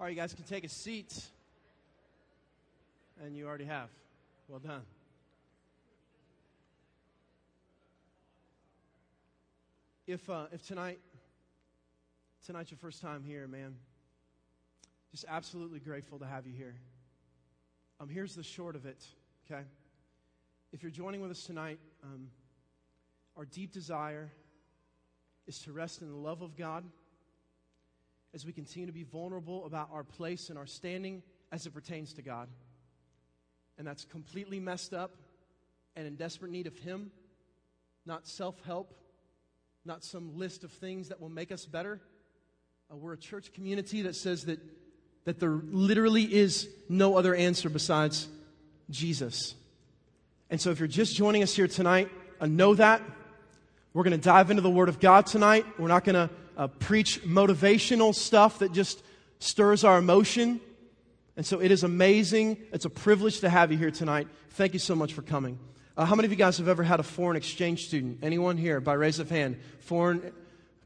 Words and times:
All 0.00 0.06
right, 0.06 0.10
you 0.10 0.20
guys 0.20 0.34
can 0.34 0.42
take 0.44 0.64
a 0.64 0.68
seat. 0.68 1.24
And 3.22 3.36
you 3.36 3.46
already 3.46 3.64
have. 3.64 3.90
Well 4.48 4.58
done. 4.58 4.82
If, 10.08 10.28
uh, 10.28 10.46
if 10.50 10.66
tonight, 10.66 10.98
tonight's 12.44 12.72
your 12.72 12.78
first 12.78 13.00
time 13.00 13.22
here, 13.22 13.46
man, 13.46 13.76
just 15.12 15.24
absolutely 15.28 15.78
grateful 15.78 16.18
to 16.18 16.26
have 16.26 16.44
you 16.44 16.52
here. 16.52 16.74
Um, 18.00 18.08
here's 18.08 18.34
the 18.34 18.42
short 18.42 18.74
of 18.74 18.86
it, 18.86 19.02
okay? 19.48 19.62
If 20.72 20.82
you're 20.82 20.90
joining 20.90 21.20
with 21.20 21.30
us 21.30 21.44
tonight, 21.44 21.78
um, 22.02 22.30
our 23.36 23.44
deep 23.44 23.72
desire 23.72 24.32
is 25.46 25.60
to 25.60 25.72
rest 25.72 26.02
in 26.02 26.10
the 26.10 26.16
love 26.16 26.42
of 26.42 26.56
God 26.56 26.84
as 28.34 28.44
we 28.44 28.52
continue 28.52 28.86
to 28.86 28.92
be 28.92 29.04
vulnerable 29.04 29.64
about 29.64 29.88
our 29.92 30.02
place 30.02 30.50
and 30.50 30.58
our 30.58 30.66
standing 30.66 31.22
as 31.52 31.66
it 31.66 31.70
pertains 31.70 32.12
to 32.14 32.22
God. 32.22 32.48
And 33.78 33.86
that's 33.86 34.04
completely 34.04 34.58
messed 34.58 34.92
up 34.92 35.14
and 35.94 36.06
in 36.06 36.16
desperate 36.16 36.50
need 36.50 36.66
of 36.66 36.76
Him, 36.78 37.12
not 38.04 38.26
self 38.26 38.60
help, 38.64 38.92
not 39.84 40.02
some 40.02 40.36
list 40.36 40.64
of 40.64 40.72
things 40.72 41.08
that 41.08 41.20
will 41.20 41.28
make 41.28 41.52
us 41.52 41.64
better. 41.64 42.00
Uh, 42.92 42.96
we're 42.96 43.12
a 43.12 43.18
church 43.18 43.52
community 43.52 44.02
that 44.02 44.16
says 44.16 44.46
that, 44.46 44.58
that 45.24 45.38
there 45.38 45.60
literally 45.70 46.22
is 46.22 46.68
no 46.88 47.16
other 47.16 47.34
answer 47.34 47.68
besides 47.68 48.28
Jesus. 48.90 49.54
And 50.50 50.60
so 50.60 50.70
if 50.70 50.80
you're 50.80 50.88
just 50.88 51.14
joining 51.14 51.42
us 51.42 51.54
here 51.54 51.68
tonight, 51.68 52.10
uh, 52.40 52.46
know 52.46 52.74
that. 52.74 53.00
We're 53.92 54.02
going 54.02 54.18
to 54.20 54.24
dive 54.24 54.50
into 54.50 54.62
the 54.62 54.70
Word 54.70 54.88
of 54.88 54.98
God 54.98 55.26
tonight. 55.26 55.64
We're 55.78 55.88
not 55.88 56.02
going 56.04 56.14
to 56.14 56.30
uh, 56.56 56.68
preach 56.68 57.22
motivational 57.22 58.14
stuff 58.14 58.58
that 58.60 58.72
just 58.72 59.02
stirs 59.38 59.84
our 59.84 59.98
emotion. 59.98 60.60
And 61.36 61.44
so 61.44 61.60
it 61.60 61.70
is 61.70 61.82
amazing. 61.82 62.58
It's 62.72 62.84
a 62.84 62.90
privilege 62.90 63.40
to 63.40 63.48
have 63.48 63.72
you 63.72 63.78
here 63.78 63.90
tonight. 63.90 64.28
Thank 64.50 64.72
you 64.72 64.78
so 64.78 64.94
much 64.94 65.12
for 65.12 65.22
coming. 65.22 65.58
Uh, 65.96 66.04
how 66.04 66.14
many 66.14 66.26
of 66.26 66.32
you 66.32 66.36
guys 66.36 66.58
have 66.58 66.68
ever 66.68 66.82
had 66.82 67.00
a 67.00 67.04
foreign 67.04 67.36
exchange 67.36 67.86
student? 67.86 68.18
Anyone 68.22 68.56
here? 68.56 68.80
By 68.80 68.94
raise 68.94 69.18
of 69.18 69.30
hand. 69.30 69.58
Foreign, 69.80 70.32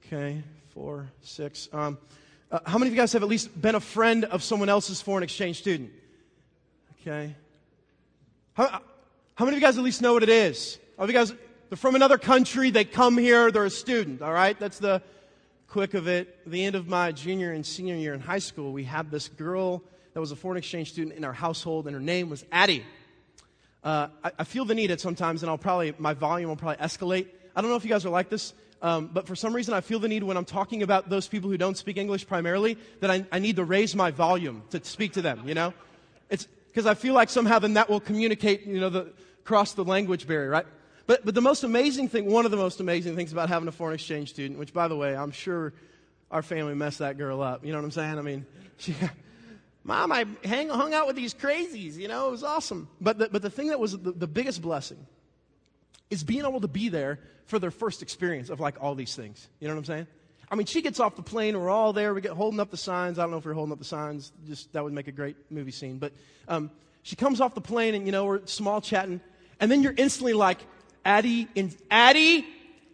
okay, 0.06 0.42
four, 0.70 1.10
six. 1.22 1.68
Um, 1.72 1.98
uh, 2.50 2.60
how 2.64 2.78
many 2.78 2.88
of 2.88 2.94
you 2.94 3.00
guys 3.00 3.12
have 3.12 3.22
at 3.22 3.28
least 3.28 3.60
been 3.60 3.74
a 3.74 3.80
friend 3.80 4.24
of 4.24 4.42
someone 4.42 4.68
else's 4.68 5.02
foreign 5.02 5.22
exchange 5.22 5.58
student? 5.58 5.90
Okay. 7.00 7.34
How, 8.54 8.80
how 9.34 9.44
many 9.44 9.56
of 9.56 9.62
you 9.62 9.66
guys 9.66 9.78
at 9.78 9.84
least 9.84 10.02
know 10.02 10.14
what 10.14 10.22
it 10.22 10.28
is? 10.28 10.78
Are 10.98 11.06
you 11.06 11.12
guys, 11.12 11.32
they're 11.68 11.76
from 11.76 11.94
another 11.94 12.18
country, 12.18 12.70
they 12.70 12.84
come 12.84 13.16
here, 13.16 13.50
they're 13.50 13.64
a 13.64 13.70
student, 13.70 14.20
all 14.20 14.32
right? 14.32 14.58
That's 14.58 14.78
the 14.78 15.00
quick 15.68 15.94
of 15.94 16.08
it. 16.08 16.38
The 16.46 16.64
end 16.64 16.74
of 16.74 16.88
my 16.88 17.12
junior 17.12 17.52
and 17.52 17.64
senior 17.64 17.94
year 17.94 18.14
in 18.14 18.20
high 18.20 18.38
school, 18.38 18.72
we 18.72 18.84
had 18.84 19.10
this 19.10 19.28
girl 19.28 19.82
that 20.14 20.20
was 20.20 20.32
a 20.32 20.36
foreign 20.36 20.58
exchange 20.58 20.92
student 20.92 21.16
in 21.16 21.24
our 21.24 21.32
household, 21.32 21.86
and 21.86 21.94
her 21.94 22.00
name 22.00 22.30
was 22.30 22.44
Addie. 22.50 22.84
Uh, 23.84 24.08
I, 24.24 24.32
I, 24.40 24.44
feel 24.44 24.64
the 24.64 24.74
need 24.74 24.90
at 24.90 25.00
sometimes, 25.00 25.42
and 25.42 25.50
I'll 25.50 25.58
probably, 25.58 25.94
my 25.98 26.14
volume 26.14 26.48
will 26.48 26.56
probably 26.56 26.84
escalate. 26.84 27.28
I 27.54 27.60
don't 27.60 27.70
know 27.70 27.76
if 27.76 27.84
you 27.84 27.90
guys 27.90 28.04
are 28.04 28.10
like 28.10 28.28
this, 28.28 28.52
um, 28.82 29.10
but 29.12 29.26
for 29.26 29.36
some 29.36 29.54
reason 29.54 29.72
I 29.74 29.80
feel 29.80 30.00
the 30.00 30.08
need 30.08 30.24
when 30.24 30.36
I'm 30.36 30.44
talking 30.44 30.82
about 30.82 31.08
those 31.08 31.28
people 31.28 31.48
who 31.48 31.56
don't 31.56 31.76
speak 31.76 31.96
English 31.96 32.26
primarily 32.26 32.76
that 33.00 33.10
I, 33.10 33.24
I 33.30 33.38
need 33.38 33.56
to 33.56 33.64
raise 33.64 33.94
my 33.94 34.10
volume 34.10 34.62
to 34.70 34.84
speak 34.84 35.12
to 35.12 35.22
them, 35.22 35.46
you 35.46 35.54
know? 35.54 35.72
It's 36.28 36.48
because 36.66 36.86
I 36.86 36.94
feel 36.94 37.14
like 37.14 37.28
somehow 37.28 37.60
then 37.60 37.74
that 37.74 37.88
will 37.88 38.00
communicate, 38.00 38.66
you 38.66 38.80
know, 38.80 38.90
the, 38.90 39.12
cross 39.44 39.74
the 39.74 39.84
language 39.84 40.26
barrier, 40.26 40.50
right? 40.50 40.66
But, 41.08 41.24
but 41.24 41.34
the 41.34 41.40
most 41.40 41.64
amazing 41.64 42.10
thing, 42.10 42.26
one 42.26 42.44
of 42.44 42.50
the 42.50 42.58
most 42.58 42.80
amazing 42.80 43.16
things 43.16 43.32
about 43.32 43.48
having 43.48 43.66
a 43.66 43.72
foreign 43.72 43.94
exchange 43.94 44.28
student, 44.28 44.58
which 44.58 44.74
by 44.74 44.88
the 44.88 44.94
way, 44.94 45.16
I'm 45.16 45.30
sure 45.30 45.72
our 46.30 46.42
family 46.42 46.74
messed 46.74 46.98
that 46.98 47.16
girl 47.16 47.40
up. 47.40 47.64
You 47.64 47.72
know 47.72 47.78
what 47.78 47.84
I'm 47.84 47.90
saying? 47.92 48.18
I 48.18 48.20
mean, 48.20 48.44
she, 48.76 48.94
Mom, 49.84 50.12
I 50.12 50.26
hang, 50.44 50.68
hung 50.68 50.92
out 50.92 51.06
with 51.06 51.16
these 51.16 51.32
crazies, 51.32 51.96
you 51.96 52.08
know, 52.08 52.28
it 52.28 52.30
was 52.30 52.44
awesome. 52.44 52.88
But 53.00 53.16
the, 53.16 53.30
but 53.30 53.40
the 53.40 53.48
thing 53.48 53.68
that 53.68 53.80
was 53.80 53.92
the, 53.92 54.12
the 54.12 54.26
biggest 54.26 54.60
blessing 54.60 54.98
is 56.10 56.22
being 56.22 56.44
able 56.44 56.60
to 56.60 56.68
be 56.68 56.90
there 56.90 57.20
for 57.46 57.58
their 57.58 57.70
first 57.70 58.02
experience 58.02 58.50
of 58.50 58.60
like 58.60 58.76
all 58.78 58.94
these 58.94 59.16
things. 59.16 59.48
You 59.60 59.68
know 59.68 59.74
what 59.74 59.78
I'm 59.78 59.84
saying? 59.86 60.06
I 60.50 60.56
mean, 60.56 60.66
she 60.66 60.82
gets 60.82 61.00
off 61.00 61.16
the 61.16 61.22
plane, 61.22 61.58
we're 61.58 61.70
all 61.70 61.94
there, 61.94 62.12
we 62.12 62.20
get 62.20 62.32
holding 62.32 62.60
up 62.60 62.70
the 62.70 62.76
signs. 62.76 63.18
I 63.18 63.22
don't 63.22 63.30
know 63.30 63.38
if 63.38 63.46
we're 63.46 63.54
holding 63.54 63.72
up 63.72 63.78
the 63.78 63.84
signs, 63.86 64.30
just 64.46 64.74
that 64.74 64.84
would 64.84 64.92
make 64.92 65.08
a 65.08 65.12
great 65.12 65.36
movie 65.50 65.70
scene. 65.70 65.96
But 65.96 66.12
um, 66.48 66.70
she 67.02 67.16
comes 67.16 67.40
off 67.40 67.54
the 67.54 67.62
plane 67.62 67.94
and, 67.94 68.04
you 68.04 68.12
know, 68.12 68.26
we're 68.26 68.44
small 68.44 68.82
chatting, 68.82 69.22
and 69.58 69.70
then 69.70 69.82
you're 69.82 69.94
instantly 69.96 70.34
like, 70.34 70.58
Addie, 71.08 71.48
in, 71.54 71.72
Addie, 71.90 72.46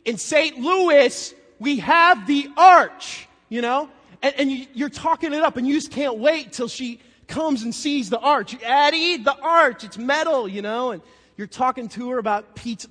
in 0.05 0.19
St. 0.19 0.59
Louis, 0.59 1.35
we 1.59 1.81
have 1.81 2.27
the 2.29 2.49
arch, 2.57 3.27
you 3.49 3.61
know? 3.61 3.89
and, 4.25 4.35
and 4.39 4.51
you, 4.51 4.67
you're 4.73 4.89
talking 4.89 5.35
it 5.35 5.43
up 5.43 5.59
and 5.59 5.67
you 5.67 5.75
just 5.75 5.91
can't 5.91 6.19
wait 6.19 6.53
till 6.53 6.69
she 6.69 6.99
comes 7.29 7.63
and 7.63 7.75
sees 7.75 8.09
the 8.09 8.19
arch. 8.19 8.61
Addie, 8.63 9.19
the 9.19 9.37
arch, 9.39 9.85
it's 9.85 9.99
metal, 9.99 10.49
you 10.49 10.63
know, 10.63 10.93
and 10.93 11.03
you're 11.37 11.47
talking 11.47 11.89
to 11.89 12.11
her 12.11 12.19
about 12.19 12.55
pizza. 12.55 12.89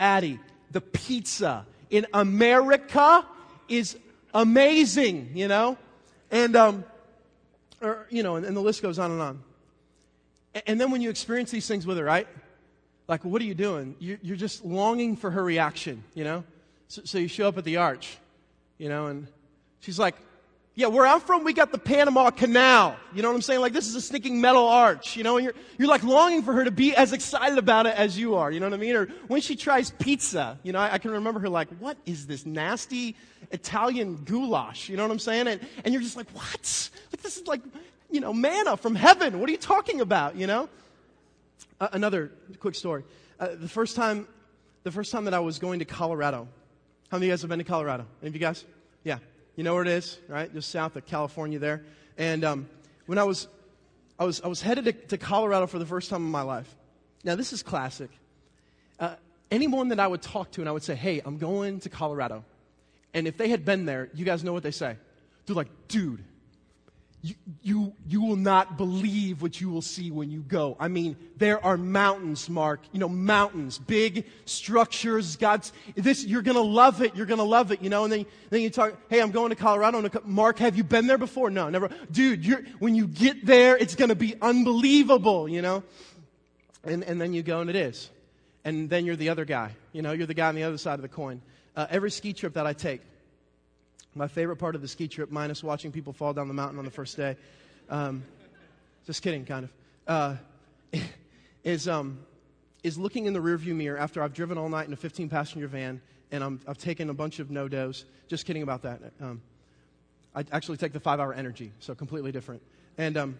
Addie, 0.00 0.40
the 0.72 0.80
pizza 0.80 1.64
in 1.88 2.06
America 2.12 3.24
is 3.68 3.96
amazing, 4.34 5.30
you 5.34 5.46
know, 5.46 5.78
and, 6.32 6.56
um, 6.56 6.84
or, 7.80 8.06
you 8.10 8.24
know, 8.24 8.36
and, 8.36 8.44
and 8.44 8.56
the 8.56 8.60
list 8.60 8.82
goes 8.82 8.98
on 8.98 9.12
and 9.12 9.20
on. 9.20 9.42
And, 10.54 10.62
and 10.66 10.80
then 10.80 10.90
when 10.90 11.00
you 11.00 11.10
experience 11.10 11.50
these 11.52 11.68
things 11.68 11.86
with 11.86 11.96
her, 11.98 12.04
right? 12.04 12.26
Like, 13.12 13.26
what 13.26 13.42
are 13.42 13.44
you 13.44 13.54
doing? 13.54 13.94
You're, 13.98 14.18
you're 14.22 14.38
just 14.38 14.64
longing 14.64 15.16
for 15.16 15.30
her 15.30 15.44
reaction, 15.44 16.02
you 16.14 16.24
know? 16.24 16.44
So, 16.88 17.02
so 17.04 17.18
you 17.18 17.28
show 17.28 17.46
up 17.46 17.58
at 17.58 17.64
the 17.64 17.76
arch, 17.76 18.16
you 18.78 18.88
know, 18.88 19.08
and 19.08 19.26
she's 19.80 19.98
like, 19.98 20.14
yeah, 20.76 20.86
where 20.86 21.06
I'm 21.06 21.20
from, 21.20 21.44
we 21.44 21.52
got 21.52 21.72
the 21.72 21.78
Panama 21.78 22.30
Canal. 22.30 22.96
You 23.14 23.20
know 23.20 23.28
what 23.28 23.34
I'm 23.34 23.42
saying? 23.42 23.60
Like, 23.60 23.74
this 23.74 23.86
is 23.86 23.94
a 23.96 24.00
sneaking 24.00 24.40
metal 24.40 24.66
arch, 24.66 25.14
you 25.14 25.24
know, 25.24 25.36
and 25.36 25.44
you're, 25.44 25.52
you're 25.76 25.88
like 25.88 26.02
longing 26.02 26.42
for 26.42 26.54
her 26.54 26.64
to 26.64 26.70
be 26.70 26.96
as 26.96 27.12
excited 27.12 27.58
about 27.58 27.84
it 27.84 27.94
as 27.96 28.18
you 28.18 28.36
are, 28.36 28.50
you 28.50 28.60
know 28.60 28.66
what 28.66 28.72
I 28.72 28.78
mean? 28.78 28.96
Or 28.96 29.04
when 29.28 29.42
she 29.42 29.56
tries 29.56 29.90
pizza, 29.90 30.58
you 30.62 30.72
know, 30.72 30.78
I, 30.78 30.94
I 30.94 30.98
can 30.98 31.10
remember 31.10 31.38
her 31.40 31.50
like, 31.50 31.68
what 31.80 31.98
is 32.06 32.26
this 32.26 32.46
nasty 32.46 33.14
Italian 33.50 34.24
goulash? 34.24 34.88
You 34.88 34.96
know 34.96 35.02
what 35.02 35.12
I'm 35.12 35.18
saying? 35.18 35.48
And, 35.48 35.60
and 35.84 35.92
you're 35.92 36.02
just 36.02 36.16
like, 36.16 36.30
what? 36.30 36.90
Like, 37.12 37.20
this 37.20 37.36
is 37.36 37.46
like, 37.46 37.60
you 38.10 38.20
know, 38.20 38.32
manna 38.32 38.78
from 38.78 38.94
heaven. 38.94 39.38
What 39.38 39.50
are 39.50 39.52
you 39.52 39.58
talking 39.58 40.00
about, 40.00 40.34
you 40.34 40.46
know? 40.46 40.70
Uh, 41.82 41.88
another 41.94 42.30
quick 42.60 42.76
story. 42.76 43.02
Uh, 43.40 43.48
the 43.56 43.68
first 43.68 43.96
time, 43.96 44.28
the 44.84 44.92
first 44.92 45.10
time 45.10 45.24
that 45.24 45.34
I 45.34 45.40
was 45.40 45.58
going 45.58 45.80
to 45.80 45.84
Colorado, 45.84 46.46
how 47.10 47.18
many 47.18 47.26
of 47.26 47.26
you 47.26 47.32
guys 47.32 47.40
have 47.40 47.48
been 47.48 47.58
to 47.58 47.64
Colorado? 47.64 48.06
Any 48.20 48.28
of 48.28 48.34
you 48.36 48.40
guys? 48.40 48.64
Yeah. 49.02 49.18
You 49.56 49.64
know 49.64 49.74
where 49.74 49.82
it 49.82 49.88
is, 49.88 50.16
right? 50.28 50.52
Just 50.54 50.70
south 50.70 50.94
of 50.94 51.06
California 51.06 51.58
there. 51.58 51.82
And 52.16 52.44
um, 52.44 52.68
when 53.06 53.18
I 53.18 53.24
was, 53.24 53.48
I 54.16 54.24
was, 54.24 54.40
I 54.42 54.46
was 54.46 54.62
headed 54.62 54.84
to, 54.84 54.92
to, 54.92 55.18
Colorado 55.18 55.66
for 55.66 55.80
the 55.80 55.84
first 55.84 56.08
time 56.08 56.24
in 56.24 56.30
my 56.30 56.42
life. 56.42 56.72
Now, 57.24 57.34
this 57.34 57.52
is 57.52 57.64
classic. 57.64 58.10
Uh, 59.00 59.16
anyone 59.50 59.88
that 59.88 59.98
I 59.98 60.06
would 60.06 60.22
talk 60.22 60.52
to 60.52 60.60
and 60.60 60.68
I 60.68 60.72
would 60.72 60.84
say, 60.84 60.94
hey, 60.94 61.20
I'm 61.24 61.38
going 61.38 61.80
to 61.80 61.88
Colorado. 61.88 62.44
And 63.12 63.26
if 63.26 63.36
they 63.36 63.48
had 63.48 63.64
been 63.64 63.86
there, 63.86 64.08
you 64.14 64.24
guys 64.24 64.44
know 64.44 64.52
what 64.52 64.62
they 64.62 64.70
say. 64.70 64.98
They're 65.46 65.56
like, 65.56 65.88
dude, 65.88 66.22
you, 67.24 67.34
you, 67.62 67.92
you 68.08 68.20
will 68.20 68.36
not 68.36 68.76
believe 68.76 69.42
what 69.42 69.60
you 69.60 69.70
will 69.70 69.82
see 69.82 70.10
when 70.10 70.32
you 70.32 70.40
go. 70.40 70.76
I 70.80 70.88
mean, 70.88 71.16
there 71.36 71.64
are 71.64 71.76
mountains, 71.76 72.50
Mark. 72.50 72.80
You 72.90 72.98
know, 72.98 73.08
mountains, 73.08 73.78
big 73.78 74.26
structures. 74.44 75.36
God's, 75.36 75.72
this, 75.94 76.24
you're 76.24 76.42
gonna 76.42 76.60
love 76.60 77.00
it. 77.00 77.14
You're 77.14 77.26
gonna 77.26 77.44
love 77.44 77.70
it, 77.70 77.80
you 77.80 77.90
know, 77.90 78.02
and 78.02 78.12
then, 78.12 78.26
then 78.50 78.60
you 78.60 78.70
talk, 78.70 78.94
hey, 79.08 79.22
I'm 79.22 79.30
going 79.30 79.50
to 79.50 79.56
Colorado. 79.56 80.08
Mark, 80.24 80.58
have 80.58 80.76
you 80.76 80.82
been 80.82 81.06
there 81.06 81.18
before? 81.18 81.48
No, 81.48 81.70
never. 81.70 81.90
Dude, 82.10 82.44
you're, 82.44 82.62
when 82.80 82.96
you 82.96 83.06
get 83.06 83.46
there, 83.46 83.76
it's 83.76 83.94
gonna 83.94 84.16
be 84.16 84.34
unbelievable, 84.42 85.48
you 85.48 85.62
know? 85.62 85.84
And, 86.82 87.04
and 87.04 87.20
then 87.20 87.32
you 87.32 87.44
go 87.44 87.60
and 87.60 87.70
it 87.70 87.76
is. 87.76 88.10
And 88.64 88.90
then 88.90 89.06
you're 89.06 89.16
the 89.16 89.28
other 89.28 89.44
guy. 89.44 89.76
You 89.92 90.02
know, 90.02 90.10
you're 90.10 90.26
the 90.26 90.34
guy 90.34 90.48
on 90.48 90.56
the 90.56 90.64
other 90.64 90.78
side 90.78 90.94
of 90.94 91.02
the 91.02 91.08
coin. 91.08 91.40
Uh, 91.76 91.86
every 91.88 92.10
ski 92.10 92.32
trip 92.32 92.54
that 92.54 92.66
I 92.66 92.72
take, 92.72 93.00
my 94.14 94.28
favorite 94.28 94.56
part 94.56 94.74
of 94.74 94.82
the 94.82 94.88
ski 94.88 95.08
trip, 95.08 95.30
minus 95.30 95.62
watching 95.62 95.92
people 95.92 96.12
fall 96.12 96.32
down 96.32 96.48
the 96.48 96.54
mountain 96.54 96.78
on 96.78 96.84
the 96.84 96.90
first 96.90 97.16
day, 97.16 97.36
um, 97.88 98.22
just 99.06 99.22
kidding, 99.22 99.44
kind 99.44 99.64
of, 99.64 99.70
uh, 100.94 101.00
is, 101.64 101.88
um, 101.88 102.18
is 102.82 102.98
looking 102.98 103.26
in 103.26 103.32
the 103.32 103.40
rearview 103.40 103.74
mirror 103.74 103.98
after 103.98 104.22
I've 104.22 104.34
driven 104.34 104.58
all 104.58 104.68
night 104.68 104.86
in 104.86 104.92
a 104.92 104.96
15 104.96 105.28
passenger 105.28 105.66
van 105.66 106.00
and 106.30 106.42
i 106.42 106.50
have 106.66 106.78
taken 106.78 107.10
a 107.10 107.14
bunch 107.14 107.38
of 107.38 107.48
NoDoz. 107.48 108.04
Just 108.26 108.46
kidding 108.46 108.62
about 108.62 108.82
that. 108.82 109.00
Um, 109.20 109.42
I 110.34 110.44
actually 110.50 110.78
take 110.78 110.92
the 110.92 111.00
five 111.00 111.20
hour 111.20 111.34
energy, 111.34 111.72
so 111.78 111.94
completely 111.94 112.32
different. 112.32 112.62
And, 112.96 113.16
um, 113.18 113.38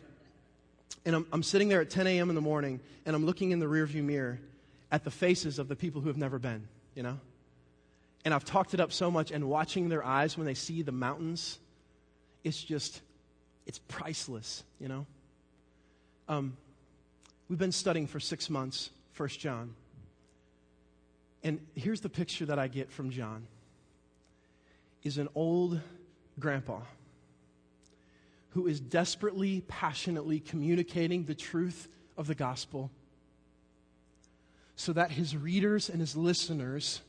and 1.06 1.16
I'm, 1.16 1.26
I'm 1.32 1.42
sitting 1.42 1.68
there 1.68 1.80
at 1.80 1.88
10 1.88 2.06
a.m. 2.06 2.28
in 2.28 2.34
the 2.34 2.42
morning 2.42 2.80
and 3.06 3.16
I'm 3.16 3.24
looking 3.24 3.50
in 3.50 3.58
the 3.58 3.66
rearview 3.66 4.04
mirror 4.04 4.38
at 4.90 5.04
the 5.04 5.10
faces 5.10 5.58
of 5.58 5.68
the 5.68 5.76
people 5.76 6.02
who 6.02 6.08
have 6.08 6.18
never 6.18 6.38
been, 6.38 6.68
you 6.94 7.02
know? 7.02 7.18
And 8.24 8.32
I've 8.32 8.44
talked 8.44 8.74
it 8.74 8.80
up 8.80 8.92
so 8.92 9.10
much, 9.10 9.30
and 9.30 9.48
watching 9.48 9.88
their 9.88 10.04
eyes 10.04 10.36
when 10.36 10.46
they 10.46 10.54
see 10.54 10.82
the 10.82 10.92
mountains, 10.92 11.58
it's 12.44 12.62
just, 12.62 13.00
it's 13.66 13.78
priceless, 13.88 14.62
you 14.78 14.88
know? 14.88 15.06
Um, 16.28 16.56
we've 17.48 17.58
been 17.58 17.72
studying 17.72 18.06
for 18.06 18.20
six 18.20 18.48
months, 18.48 18.90
First 19.12 19.40
John. 19.40 19.74
And 21.42 21.60
here's 21.74 22.00
the 22.00 22.08
picture 22.08 22.46
that 22.46 22.58
I 22.58 22.68
get 22.68 22.90
from 22.90 23.10
John 23.10 23.46
is 25.02 25.18
an 25.18 25.28
old 25.34 25.80
grandpa 26.38 26.78
who 28.50 28.66
is 28.66 28.78
desperately, 28.80 29.62
passionately 29.66 30.38
communicating 30.38 31.24
the 31.24 31.34
truth 31.34 31.88
of 32.16 32.26
the 32.26 32.34
gospel 32.34 32.90
so 34.76 34.92
that 34.92 35.10
his 35.10 35.36
readers 35.36 35.88
and 35.88 36.00
his 36.00 36.16
listeners 36.16 37.00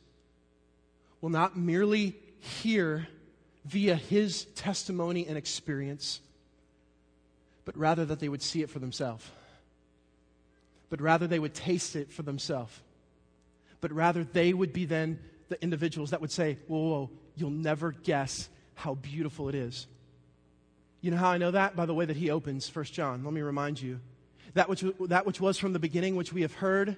will 1.23 1.29
not 1.29 1.55
merely 1.55 2.17
hear 2.39 3.07
via 3.63 3.95
his 3.95 4.43
testimony 4.55 5.25
and 5.25 5.37
experience, 5.37 6.19
but 7.63 7.77
rather 7.77 8.03
that 8.03 8.19
they 8.19 8.27
would 8.27 8.41
see 8.41 8.61
it 8.61 8.69
for 8.69 8.79
themselves. 8.79 9.25
But 10.89 10.99
rather 10.99 11.25
they 11.25 11.39
would 11.39 11.53
taste 11.53 11.95
it 11.95 12.11
for 12.11 12.23
themselves. 12.23 12.77
But 13.79 13.93
rather 13.93 14.25
they 14.25 14.51
would 14.51 14.73
be 14.73 14.83
then 14.83 15.17
the 15.47 15.63
individuals 15.63 16.09
that 16.09 16.19
would 16.19 16.29
say, 16.29 16.57
Whoa, 16.67 16.89
whoa, 16.89 17.09
you'll 17.37 17.51
never 17.51 17.93
guess 17.93 18.49
how 18.75 18.95
beautiful 18.95 19.47
it 19.47 19.55
is. 19.55 19.87
You 20.99 21.11
know 21.11 21.17
how 21.17 21.29
I 21.29 21.37
know 21.37 21.51
that? 21.51 21.73
By 21.73 21.85
the 21.85 21.93
way 21.93 22.03
that 22.03 22.17
he 22.17 22.31
opens 22.31 22.67
First 22.67 22.91
John. 22.91 23.23
Let 23.23 23.33
me 23.33 23.41
remind 23.41 23.81
you. 23.81 24.01
That 24.55 24.67
which, 24.67 24.83
that 25.07 25.25
which 25.25 25.39
was 25.39 25.57
from 25.57 25.71
the 25.71 25.79
beginning, 25.79 26.17
which 26.17 26.33
we 26.33 26.41
have 26.41 26.53
heard, 26.53 26.97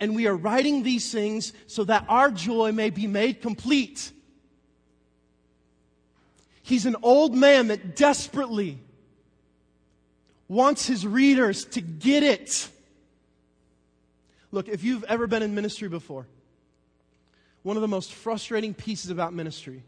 And 0.00 0.16
we 0.16 0.26
are 0.26 0.36
writing 0.36 0.82
these 0.82 1.10
things 1.12 1.52
so 1.66 1.84
that 1.84 2.04
our 2.08 2.30
joy 2.30 2.72
may 2.72 2.90
be 2.90 3.06
made 3.06 3.42
complete. 3.42 4.12
He's 6.62 6.86
an 6.86 6.96
old 7.02 7.34
man 7.34 7.68
that 7.68 7.96
desperately 7.96 8.78
wants 10.48 10.86
his 10.86 11.06
readers 11.06 11.64
to 11.64 11.80
get 11.80 12.22
it. 12.22 12.68
Look, 14.50 14.68
if 14.68 14.84
you've 14.84 15.04
ever 15.04 15.26
been 15.26 15.42
in 15.42 15.54
ministry 15.54 15.88
before, 15.88 16.26
one 17.62 17.76
of 17.76 17.80
the 17.80 17.88
most 17.88 18.12
frustrating 18.12 18.74
pieces 18.74 19.10
about 19.10 19.32
ministry, 19.32 19.82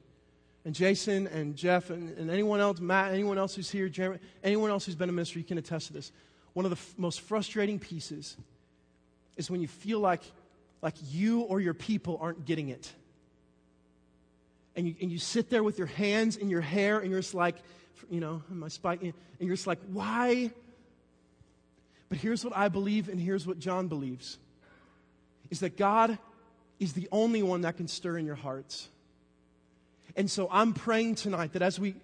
and 0.65 0.75
Jason 0.75 1.27
and 1.27 1.57
Jeff 1.57 1.91
and, 1.91 2.17
and 2.17 2.31
anyone 2.31 2.61
else, 2.61 2.81
Matt, 2.81 3.13
anyone 3.13 3.37
else 3.37 3.55
who's 3.55 3.71
here, 3.71 3.89
Jeremy, 3.89 4.19
anyone 4.43 4.71
else 4.71 4.87
who's 4.87 4.95
been 4.95 5.09
in 5.09 5.15
ministry 5.15 5.43
you 5.43 5.47
can 5.47 5.59
attest 5.59 5.89
to 5.89 5.93
this. 5.93 6.11
One 6.55 6.65
of 6.65 6.71
the 6.71 6.77
f- 6.77 6.95
most 6.97 7.21
frustrating 7.21 7.79
pieces 7.79 8.37
is 9.37 9.51
when 9.51 9.61
you 9.61 9.69
feel 9.69 10.01
like, 10.01 10.23
like 10.83 10.95
you 11.11 11.43
or 11.43 11.61
your 11.61 11.75
people 11.75 12.19
aren't 12.21 12.45
getting 12.45 12.69
it. 12.69 12.93
And 14.77 14.89
you, 14.89 14.95
and 15.01 15.11
you 15.11 15.19
sit 15.19 15.51
there 15.51 15.63
with 15.63 15.79
your 15.79 15.87
hands 15.87 16.37
in 16.37 16.51
your 16.51 16.61
hair 16.61 16.99
and 16.99 17.11
you're 17.11 17.21
just 17.21 17.35
like, 17.35 17.57
you 18.11 18.21
know, 18.21 18.43
my 18.51 18.69
spike, 18.69 19.03
and 19.03 19.15
you're 19.39 19.55
just 19.55 19.67
like, 19.67 19.79
why? 19.93 20.51
But 22.09 22.19
here's 22.19 22.45
what 22.45 22.57
I 22.57 22.69
believe, 22.69 23.09
and 23.09 23.21
here's 23.21 23.47
what 23.47 23.59
John 23.59 23.89
believes 23.89 24.39
is 25.51 25.61
that 25.61 25.77
God 25.77 26.19
is 26.81 26.93
the 26.95 27.09
only 27.13 27.43
one 27.43 27.63
that 27.63 27.77
can 27.77 27.87
stir 27.87 28.19
in 28.19 28.27
your 28.27 28.35
hearts. 28.35 28.89
And 30.17 30.31
so 30.31 30.49
I'm 30.51 30.73
praying 30.73 31.17
tonight 31.17 31.53
that 31.53 31.63
as 31.63 31.79
we 31.79 31.95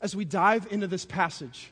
as 0.00 0.16
we 0.16 0.24
dive 0.24 0.66
into 0.70 0.88
this 0.88 1.04
passage, 1.04 1.70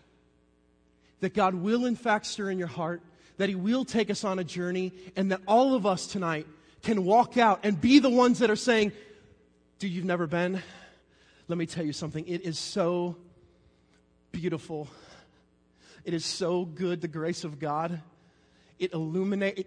that 1.20 1.34
God 1.34 1.54
will 1.54 1.84
in 1.84 1.96
fact 1.96 2.26
stir 2.26 2.50
in 2.50 2.58
your 2.58 2.68
heart, 2.68 3.02
that 3.40 3.48
He 3.48 3.54
will 3.54 3.86
take 3.86 4.10
us 4.10 4.22
on 4.22 4.38
a 4.38 4.44
journey, 4.44 4.92
and 5.16 5.32
that 5.32 5.40
all 5.48 5.74
of 5.74 5.86
us 5.86 6.06
tonight 6.06 6.46
can 6.82 7.06
walk 7.06 7.38
out 7.38 7.60
and 7.62 7.80
be 7.80 7.98
the 7.98 8.10
ones 8.10 8.40
that 8.40 8.50
are 8.50 8.56
saying, 8.56 8.92
Dude, 9.78 9.92
you've 9.92 10.04
never 10.04 10.26
been? 10.26 10.60
Let 11.48 11.56
me 11.56 11.64
tell 11.64 11.82
you 11.82 11.94
something. 11.94 12.26
It 12.26 12.42
is 12.42 12.58
so 12.58 13.16
beautiful. 14.30 14.88
It 16.04 16.12
is 16.12 16.22
so 16.22 16.66
good, 16.66 17.00
the 17.00 17.08
grace 17.08 17.44
of 17.44 17.58
God. 17.58 18.02
It 18.78 18.92
illuminates. 18.92 19.62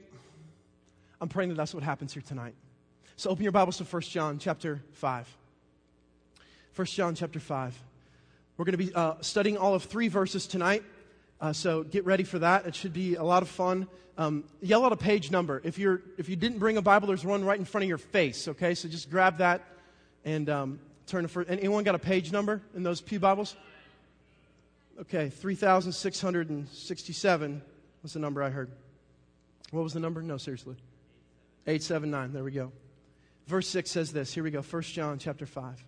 I'm 1.20 1.28
praying 1.28 1.50
that 1.50 1.56
that's 1.56 1.74
what 1.74 1.81
happens 1.81 2.14
here 2.14 2.22
tonight. 2.22 2.54
So 3.16 3.31
open 3.31 3.42
your 3.42 3.52
Bibles 3.52 3.78
to 3.78 3.86
1 3.86 4.02
John 4.04 4.38
chapter 4.38 4.84
5. 4.92 5.38
1 6.75 6.86
John 6.86 7.16
chapter 7.16 7.40
5. 7.40 7.80
We're 8.56 8.66
going 8.66 8.78
to 8.78 8.86
be 8.86 8.94
uh, 8.94 9.16
studying 9.22 9.58
all 9.58 9.74
of 9.74 9.86
three 9.86 10.10
verses 10.10 10.46
tonight. 10.46 10.84
Uh, 11.44 11.51
so 11.51 11.84
get 11.84 12.06
ready 12.06 12.24
for 12.24 12.40
that. 12.40 12.66
It 12.66 12.74
should 12.74 12.94
be 12.94 13.16
a 13.16 13.24
lot 13.24 13.44
of 13.44 13.50
fun. 13.50 13.86
Um, 14.18 14.45
yell 14.62 14.86
out 14.86 14.94
a 14.94 14.95
page 14.95 15.30
number. 15.30 15.60
If, 15.66 15.78
you're, 15.78 16.01
if 16.18 16.30
you 16.30 16.38
didn't 16.38 16.60
bring 16.60 16.78
a 16.78 16.81
Bible, 16.81 17.10
there's 17.10 17.25
one 17.25 17.44
right 17.44 17.60
in 17.60 17.66
front 17.66 17.84
of 17.84 17.90
your 17.90 17.98
face, 17.98 18.48
okay? 18.48 18.74
So 18.75 18.88
just 18.88 19.12
grab 19.12 19.40
that 19.40 19.62
and 20.24 20.50
um, 20.50 20.80
turn 21.06 21.24
to 21.24 21.28
first. 21.28 21.50
Anyone 21.50 21.84
got 21.84 21.95
a 21.95 22.00
page 22.00 22.31
number 22.31 22.62
in 22.75 22.84
those 22.84 23.01
Pew 23.01 23.19
Bibles? 23.19 23.57
Okay, 25.01 25.28
3,667 25.28 27.62
was 28.04 28.13
the 28.13 28.19
number 28.19 28.42
I 28.42 28.50
heard. 28.50 28.69
What 29.72 29.84
was 29.84 29.92
the 29.92 30.00
number? 30.00 30.22
No, 30.22 30.38
seriously. 30.38 30.78
879. 31.68 32.31
There 32.31 32.46
we 32.46 32.51
go. 32.51 32.72
Verse 33.48 33.68
6 33.68 33.92
says 33.92 34.13
this. 34.13 34.34
Here 34.34 34.46
we 34.46 34.51
go. 34.51 34.62
1 34.62 34.81
John 34.84 35.19
chapter 35.19 35.46
5. 35.46 35.84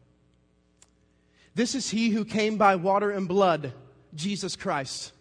This 1.54 1.76
is 1.76 1.90
he 1.90 2.10
who 2.10 2.26
came 2.26 2.58
by 2.58 2.76
water 2.76 3.10
and 3.10 3.26
blood, 3.26 3.72
Jesus 4.16 4.58
Christ. 4.58 5.14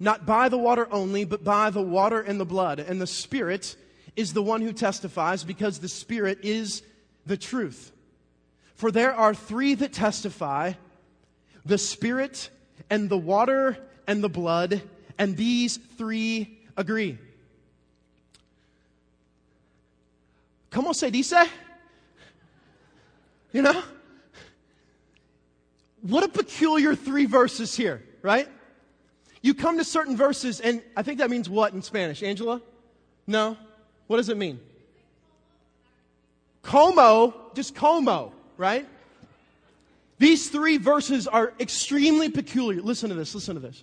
Not 0.00 0.26
by 0.26 0.48
the 0.48 0.58
water 0.58 0.88
only, 0.90 1.24
but 1.24 1.44
by 1.44 1.70
the 1.70 1.82
water 1.82 2.20
and 2.20 2.40
the 2.40 2.44
blood. 2.44 2.78
And 2.80 3.00
the 3.00 3.06
Spirit 3.06 3.76
is 4.16 4.32
the 4.32 4.42
one 4.42 4.62
who 4.62 4.72
testifies 4.72 5.44
because 5.44 5.78
the 5.78 5.88
Spirit 5.88 6.38
is 6.42 6.82
the 7.26 7.36
truth. 7.36 7.92
For 8.74 8.90
there 8.90 9.14
are 9.14 9.34
three 9.34 9.74
that 9.76 9.92
testify 9.92 10.72
the 11.64 11.78
Spirit 11.78 12.50
and 12.90 13.08
the 13.08 13.18
water 13.18 13.78
and 14.06 14.22
the 14.22 14.28
blood, 14.28 14.82
and 15.18 15.36
these 15.36 15.76
three 15.76 16.58
agree. 16.76 17.18
Como 20.70 20.92
se 20.92 21.10
dice? 21.10 21.48
You 23.52 23.62
know? 23.62 23.82
What 26.00 26.24
a 26.24 26.28
peculiar 26.28 26.96
three 26.96 27.26
verses 27.26 27.76
here, 27.76 28.02
right? 28.22 28.48
You 29.42 29.54
come 29.54 29.78
to 29.78 29.84
certain 29.84 30.16
verses, 30.16 30.60
and 30.60 30.82
I 30.96 31.02
think 31.02 31.18
that 31.18 31.30
means 31.30 31.48
what 31.48 31.72
in 31.74 31.82
Spanish? 31.82 32.22
Angela? 32.22 32.62
No? 33.26 33.56
What 34.06 34.16
does 34.16 34.28
it 34.28 34.36
mean? 34.36 34.60
Como, 36.62 37.34
just 37.54 37.74
como, 37.74 38.32
right? 38.56 38.86
These 40.18 40.48
three 40.48 40.78
verses 40.78 41.26
are 41.26 41.52
extremely 41.58 42.30
peculiar. 42.30 42.80
Listen 42.80 43.08
to 43.08 43.16
this, 43.16 43.34
listen 43.34 43.56
to 43.56 43.60
this 43.60 43.82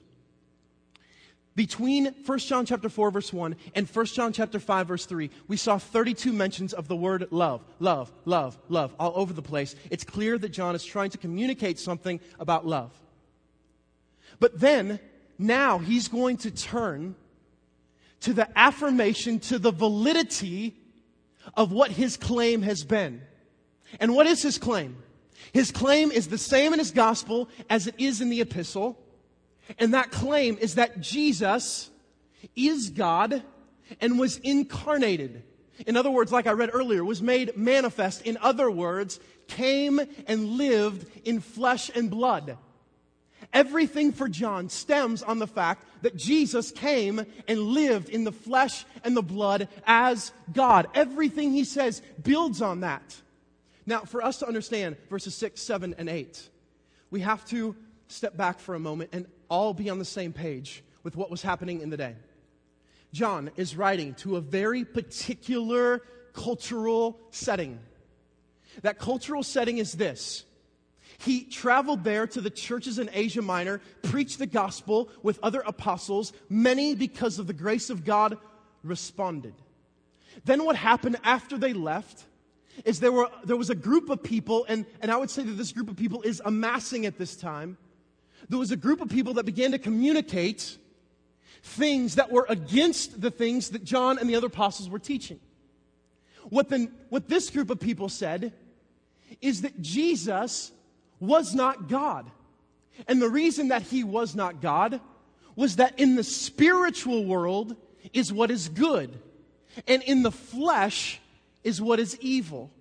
between 1.60 2.16
1 2.26 2.40
John 2.40 2.66
chapter 2.66 2.88
4 2.88 3.12
verse 3.12 3.34
1 3.34 3.54
and 3.76 3.86
1 3.86 4.06
John 4.06 4.32
chapter 4.32 4.62
5 4.62 4.88
verse 4.88 5.06
3, 5.06 5.30
we 5.50 5.58
saw 5.58 5.78
32 5.78 6.32
mentions 6.32 6.72
of 6.72 6.88
the 6.88 6.96
word 6.96 7.28
love, 7.32 7.66
love, 7.82 8.14
love, 8.24 8.58
love 8.70 8.96
all 8.98 9.12
over 9.14 9.34
the 9.34 9.42
place. 9.42 9.76
It's 9.92 10.06
clear 10.06 10.38
that 10.38 10.54
John 10.54 10.74
is 10.74 10.86
trying 10.86 11.10
to 11.10 11.18
communicate 11.18 11.78
something 11.78 12.22
about 12.40 12.66
love. 12.66 12.98
But 14.40 14.58
then, 14.58 15.02
now 15.40 15.80
he's 15.80 16.10
going 16.10 16.38
to 16.38 16.52
turn 16.52 17.16
to 18.22 18.34
the 18.34 18.48
affirmation, 18.58 19.40
to 19.40 19.58
the 19.58 19.72
validity 19.72 20.76
of 21.56 21.72
what 21.72 21.92
his 21.92 22.18
claim 22.18 22.62
has 22.62 22.84
been. 22.84 23.22
And 24.00 24.14
what 24.14 24.28
is 24.28 24.42
his 24.44 24.58
claim? 24.58 24.98
His 25.54 25.72
claim 25.72 26.12
is 26.12 26.28
the 26.28 26.38
same 26.38 26.74
in 26.74 26.80
his 26.80 26.92
gospel 26.92 27.50
as 27.70 27.88
it 27.88 27.96
is 27.98 28.20
in 28.20 28.30
the 28.30 28.42
epistle. 28.42 29.00
And 29.80 29.94
that 29.94 30.12
claim 30.12 30.58
is 30.60 30.76
that 30.76 31.00
Jesus 31.00 31.90
is 32.56 32.90
God 32.90 33.42
and 34.02 34.20
was 34.20 34.38
incarnated. 34.40 35.44
In 35.88 35.96
other 35.96 36.12
words, 36.12 36.32
like 36.32 36.48
I 36.48 36.52
read 36.52 36.72
earlier, 36.74 37.06
was 37.06 37.22
made 37.22 37.56
manifest. 37.56 38.24
In 38.24 38.38
other 38.42 38.70
words, 38.70 39.20
came 39.48 40.02
and 40.28 40.46
lived 40.46 41.08
in 41.26 41.40
flesh 41.40 41.90
and 41.96 42.10
blood. 42.10 42.58
Everything 43.52 44.12
for 44.12 44.30
John 44.30 44.70
stems 44.70 45.24
on 45.24 45.40
the 45.40 45.48
fact 45.48 45.86
that 46.04 46.16
Jesus 46.16 46.72
came 46.72 47.26
and 47.48 47.60
lived 47.60 48.10
in 48.10 48.24
the 48.24 48.32
flesh 48.32 48.86
and 49.04 49.18
the 49.18 49.24
blood 49.24 49.68
as 49.88 50.32
God. 50.54 50.88
Everything 50.94 51.52
he 51.52 51.64
says 51.64 52.02
builds 52.22 52.62
on 52.62 52.82
that. 52.82 53.16
Now, 53.86 54.02
for 54.02 54.24
us 54.24 54.38
to 54.40 54.48
understand 54.48 54.98
verses 55.10 55.34
6, 55.36 55.60
7, 55.60 55.96
and 55.98 56.10
8, 56.10 56.50
we 57.10 57.22
have 57.22 57.44
to 57.46 57.76
step 58.08 58.38
back 58.38 58.60
for 58.60 58.76
a 58.76 58.80
moment 58.80 59.10
and 59.14 59.26
all 59.50 59.74
be 59.74 59.90
on 59.90 59.98
the 59.98 60.06
same 60.06 60.32
page 60.32 60.84
with 61.02 61.16
what 61.16 61.32
was 61.32 61.42
happening 61.42 61.82
in 61.82 61.90
the 61.90 61.98
day. 61.98 62.16
John 63.14 63.50
is 63.58 63.76
writing 63.76 64.14
to 64.16 64.36
a 64.36 64.42
very 64.42 64.86
particular 64.86 66.04
cultural 66.34 67.20
setting. 67.32 67.80
That 68.84 69.00
cultural 69.00 69.42
setting 69.42 69.80
is 69.80 69.94
this 69.94 70.46
He 71.20 71.44
traveled 71.44 72.04
there 72.06 72.28
to 72.28 72.40
the 72.40 72.50
churches 72.50 72.98
in 72.98 73.10
Asia 73.14 73.42
Minor, 73.42 73.82
preached 74.04 74.40
the 74.40 74.46
gospel 74.46 75.10
with 75.22 75.38
other 75.44 75.62
apostles. 75.66 76.32
Many, 76.48 76.96
because 76.96 77.40
of 77.40 77.48
the 77.48 77.54
grace 77.54 77.90
of 77.90 78.06
God, 78.06 78.38
responded. 78.84 79.54
Then 80.46 80.64
what 80.64 80.78
happened 80.78 81.18
after 81.24 81.58
they 81.58 81.74
left 81.74 82.24
is 82.86 83.02
there, 83.02 83.12
were, 83.12 83.30
there 83.44 83.58
was 83.58 83.70
a 83.70 83.76
group 83.76 84.10
of 84.10 84.24
people, 84.24 84.66
and, 84.70 84.86
and 85.02 85.12
I 85.12 85.18
would 85.18 85.30
say 85.30 85.44
that 85.44 85.52
this 85.52 85.74
group 85.74 85.90
of 85.90 85.98
people 85.98 86.22
is 86.22 86.42
amassing 86.46 87.06
at 87.06 87.18
this 87.18 87.36
time. 87.36 87.78
There 88.48 88.60
was 88.60 88.72
a 88.72 88.78
group 88.78 89.02
of 89.02 89.10
people 89.10 89.34
that 89.34 89.46
began 89.46 89.72
to 89.72 89.80
communicate 89.80 90.78
things 91.62 92.16
that 92.16 92.32
were 92.32 92.46
against 92.48 93.20
the 93.20 93.30
things 93.30 93.72
that 93.72 93.84
John 93.84 94.18
and 94.20 94.30
the 94.30 94.36
other 94.36 94.48
apostles 94.48 94.90
were 94.90 95.00
teaching. 95.00 95.42
What, 96.44 96.70
the, 96.70 96.90
what 97.10 97.28
this 97.28 97.50
group 97.50 97.70
of 97.70 97.82
people 97.82 98.08
said 98.08 98.54
is 99.42 99.64
that 99.64 99.82
Jesus 99.82 100.72
was 101.20 101.54
not 101.54 101.88
God. 101.88 102.30
And 103.08 103.22
the 103.22 103.30
reason 103.30 103.70
that 103.70 103.84
he 103.84 104.04
was 104.04 104.36
not 104.36 104.62
God 104.62 105.00
was 105.56 105.78
that 105.78 106.00
in 106.00 106.16
the 106.16 106.24
spiritual 106.24 107.26
world 107.26 107.76
is 108.14 108.32
what 108.32 108.50
is 108.50 108.70
good, 108.70 109.20
and 109.88 110.02
in 110.04 110.24
the 110.24 110.32
flesh 110.32 111.20
is 111.64 111.82
what 111.82 112.00
is 112.00 112.18
evil. 112.22 112.72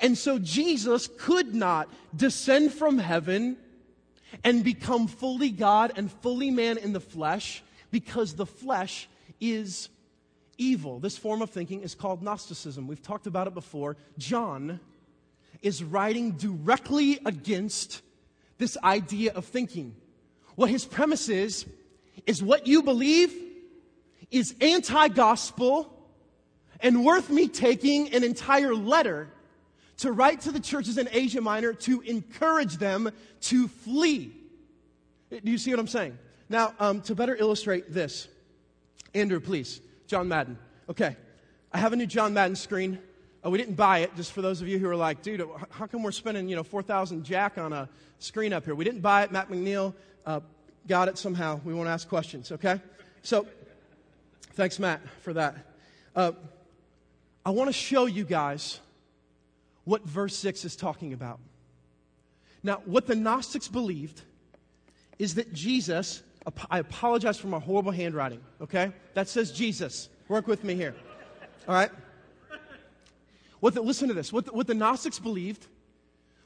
And 0.00 0.16
so 0.16 0.38
Jesus 0.38 1.08
could 1.18 1.54
not 1.54 1.88
descend 2.14 2.72
from 2.72 2.98
heaven 2.98 3.56
and 4.42 4.64
become 4.64 5.06
fully 5.06 5.50
God 5.50 5.92
and 5.96 6.10
fully 6.10 6.50
man 6.50 6.78
in 6.78 6.92
the 6.92 7.00
flesh 7.00 7.62
because 7.90 8.34
the 8.34 8.46
flesh 8.46 9.08
is 9.40 9.88
evil. 10.58 10.98
This 10.98 11.16
form 11.16 11.42
of 11.42 11.50
thinking 11.50 11.82
is 11.82 11.94
called 11.94 12.22
Gnosticism. 12.22 12.86
We've 12.86 13.02
talked 13.02 13.26
about 13.26 13.46
it 13.46 13.54
before. 13.54 13.96
John 14.18 14.80
is 15.64 15.82
writing 15.82 16.32
directly 16.32 17.18
against 17.24 18.02
this 18.58 18.76
idea 18.84 19.32
of 19.32 19.46
thinking. 19.46 19.96
What 20.54 20.70
his 20.70 20.84
premise 20.84 21.28
is, 21.28 21.66
is 22.26 22.42
what 22.42 22.66
you 22.66 22.82
believe 22.82 23.34
is 24.30 24.54
anti 24.60 25.08
gospel 25.08 25.90
and 26.80 27.04
worth 27.04 27.30
me 27.30 27.48
taking 27.48 28.14
an 28.14 28.22
entire 28.22 28.74
letter 28.74 29.28
to 29.98 30.12
write 30.12 30.42
to 30.42 30.52
the 30.52 30.60
churches 30.60 30.98
in 30.98 31.08
Asia 31.10 31.40
Minor 31.40 31.72
to 31.72 32.00
encourage 32.02 32.76
them 32.76 33.10
to 33.40 33.68
flee. 33.68 34.32
Do 35.30 35.50
you 35.50 35.58
see 35.58 35.70
what 35.70 35.80
I'm 35.80 35.88
saying? 35.88 36.18
Now, 36.48 36.74
um, 36.78 37.00
to 37.02 37.14
better 37.14 37.34
illustrate 37.34 37.92
this, 37.92 38.28
Andrew, 39.14 39.40
please, 39.40 39.80
John 40.06 40.28
Madden. 40.28 40.58
Okay, 40.90 41.16
I 41.72 41.78
have 41.78 41.92
a 41.92 41.96
new 41.96 42.06
John 42.06 42.34
Madden 42.34 42.56
screen. 42.56 42.98
Uh, 43.44 43.50
we 43.50 43.58
didn't 43.58 43.74
buy 43.74 43.98
it, 43.98 44.14
just 44.16 44.32
for 44.32 44.40
those 44.40 44.62
of 44.62 44.68
you 44.68 44.78
who 44.78 44.88
are 44.88 44.96
like, 44.96 45.20
dude, 45.22 45.46
how 45.70 45.86
come 45.86 46.02
we're 46.02 46.12
spending, 46.12 46.48
you 46.48 46.56
know, 46.56 46.62
4,000 46.62 47.24
jack 47.24 47.58
on 47.58 47.72
a 47.72 47.88
screen 48.18 48.52
up 48.52 48.64
here? 48.64 48.74
We 48.74 48.84
didn't 48.84 49.02
buy 49.02 49.24
it. 49.24 49.32
Matt 49.32 49.50
McNeil 49.50 49.92
uh, 50.24 50.40
got 50.86 51.08
it 51.08 51.18
somehow. 51.18 51.60
We 51.64 51.74
won't 51.74 51.88
ask 51.88 52.08
questions, 52.08 52.52
okay? 52.52 52.80
So, 53.22 53.46
thanks, 54.54 54.78
Matt, 54.78 55.02
for 55.20 55.34
that. 55.34 55.56
Uh, 56.16 56.32
I 57.44 57.50
want 57.50 57.68
to 57.68 57.72
show 57.72 58.06
you 58.06 58.24
guys 58.24 58.80
what 59.84 60.02
verse 60.04 60.36
6 60.36 60.64
is 60.64 60.74
talking 60.74 61.12
about. 61.12 61.38
Now, 62.62 62.80
what 62.86 63.06
the 63.06 63.14
Gnostics 63.14 63.68
believed 63.68 64.22
is 65.18 65.34
that 65.34 65.52
Jesus, 65.52 66.22
I 66.70 66.78
apologize 66.78 67.38
for 67.38 67.48
my 67.48 67.58
horrible 67.58 67.92
handwriting, 67.92 68.40
okay? 68.62 68.90
That 69.12 69.28
says 69.28 69.52
Jesus. 69.52 70.08
Work 70.28 70.46
with 70.46 70.64
me 70.64 70.74
here. 70.74 70.94
All 71.68 71.74
right? 71.74 71.90
What 73.64 73.72
the, 73.72 73.80
listen 73.80 74.08
to 74.08 74.14
this. 74.14 74.30
What 74.30 74.44
the, 74.44 74.52
what 74.52 74.66
the 74.66 74.74
Gnostics 74.74 75.18
believed 75.18 75.66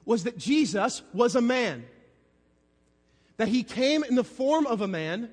was 0.05 0.23
that 0.23 0.39
Jesus 0.39 1.03
was 1.13 1.35
a 1.35 1.41
man, 1.41 1.85
that 3.39 3.49
he 3.49 3.65
came 3.65 4.05
in 4.05 4.15
the 4.15 4.23
form 4.23 4.69
of 4.69 4.83
a 4.83 4.87
man, 4.87 5.29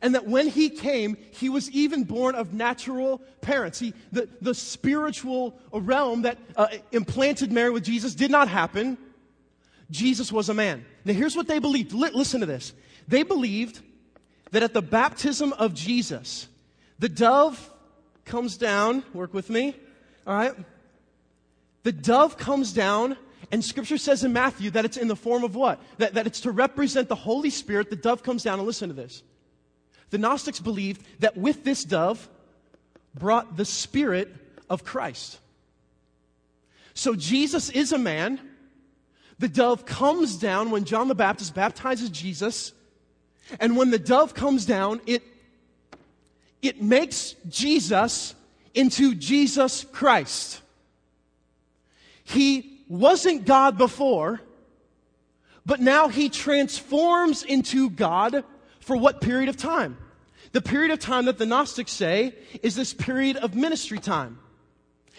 and 0.00 0.14
that 0.14 0.28
when 0.28 0.46
he 0.46 0.70
came, 0.70 1.16
he 1.32 1.48
was 1.48 1.68
even 1.72 2.04
born 2.04 2.36
of 2.36 2.54
natural 2.54 3.20
parents. 3.40 3.80
He, 3.80 3.94
the, 4.12 4.28
the 4.40 4.54
spiritual 4.54 5.58
realm 5.72 6.22
that 6.22 6.38
uh, 6.54 6.68
implanted 6.92 7.50
Mary 7.50 7.70
with 7.70 7.82
Jesus 7.82 8.14
did 8.14 8.30
not 8.30 8.46
happen. 8.46 8.96
Jesus 9.90 10.30
was 10.30 10.48
a 10.50 10.54
man. 10.54 10.84
Now, 11.04 11.14
here's 11.14 11.34
what 11.34 11.48
they 11.48 11.58
believed. 11.58 11.92
Listen 11.92 12.38
to 12.38 12.46
this. 12.46 12.74
They 13.08 13.24
believed 13.24 13.80
that 14.52 14.62
at 14.62 14.72
the 14.72 14.82
baptism 14.82 15.52
of 15.54 15.74
Jesus, 15.74 16.46
the 17.00 17.08
dove 17.08 17.72
comes 18.24 18.56
down. 18.56 19.02
Work 19.12 19.34
with 19.34 19.50
me. 19.50 19.74
All 20.26 20.34
right? 20.34 20.54
The 21.82 21.92
dove 21.92 22.36
comes 22.36 22.72
down, 22.72 23.16
and 23.52 23.64
scripture 23.64 23.98
says 23.98 24.24
in 24.24 24.32
Matthew 24.32 24.70
that 24.70 24.84
it's 24.84 24.96
in 24.96 25.08
the 25.08 25.16
form 25.16 25.44
of 25.44 25.54
what? 25.54 25.80
That, 25.98 26.14
that 26.14 26.26
it's 26.26 26.40
to 26.40 26.50
represent 26.50 27.08
the 27.08 27.14
Holy 27.14 27.50
Spirit. 27.50 27.90
The 27.90 27.96
dove 27.96 28.22
comes 28.22 28.42
down, 28.42 28.58
and 28.58 28.66
listen 28.66 28.88
to 28.88 28.94
this 28.94 29.22
the 30.10 30.18
Gnostics 30.18 30.60
believed 30.60 31.04
that 31.20 31.36
with 31.36 31.64
this 31.64 31.84
dove 31.84 32.28
brought 33.14 33.56
the 33.56 33.64
Spirit 33.64 34.34
of 34.70 34.84
Christ. 34.84 35.38
So 36.94 37.14
Jesus 37.14 37.70
is 37.70 37.92
a 37.92 37.98
man. 37.98 38.40
The 39.40 39.48
dove 39.48 39.84
comes 39.84 40.36
down 40.36 40.70
when 40.70 40.84
John 40.84 41.08
the 41.08 41.14
Baptist 41.14 41.54
baptizes 41.54 42.10
Jesus. 42.10 42.72
And 43.58 43.76
when 43.76 43.90
the 43.90 43.98
dove 43.98 44.34
comes 44.34 44.64
down, 44.64 45.00
it, 45.06 45.22
it 46.62 46.80
makes 46.80 47.34
Jesus 47.48 48.34
into 48.74 49.14
Jesus 49.14 49.84
Christ. 49.92 50.60
He 52.24 52.80
wasn't 52.88 53.46
God 53.46 53.78
before, 53.78 54.40
but 55.64 55.80
now 55.80 56.08
he 56.08 56.28
transforms 56.28 57.42
into 57.42 57.88
God 57.90 58.44
for 58.80 58.96
what 58.96 59.20
period 59.20 59.48
of 59.48 59.56
time? 59.56 59.96
The 60.52 60.60
period 60.60 60.92
of 60.92 60.98
time 60.98 61.24
that 61.24 61.38
the 61.38 61.46
Gnostics 61.46 61.92
say 61.92 62.34
is 62.62 62.76
this 62.76 62.94
period 62.94 63.36
of 63.38 63.54
ministry 63.54 63.98
time. 63.98 64.38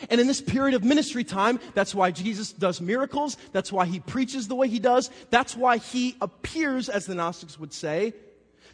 And 0.10 0.20
in 0.20 0.28
this 0.28 0.42
period 0.42 0.76
of 0.76 0.84
ministry 0.84 1.24
time, 1.24 1.60
that's 1.74 1.96
why 1.96 2.12
Jesus 2.12 2.52
does 2.52 2.82
miracles. 2.82 3.38
That's 3.52 3.72
why 3.72 3.86
he 3.86 4.00
preaches 4.00 4.48
the 4.48 4.56
way 4.56 4.68
he 4.68 4.80
does. 4.80 5.10
That's 5.30 5.56
why 5.56 5.78
he 5.78 6.16
appears, 6.22 6.90
as 6.90 7.06
the 7.06 7.16
Gnostics 7.16 7.60
would 7.60 7.74
say, 7.74 8.14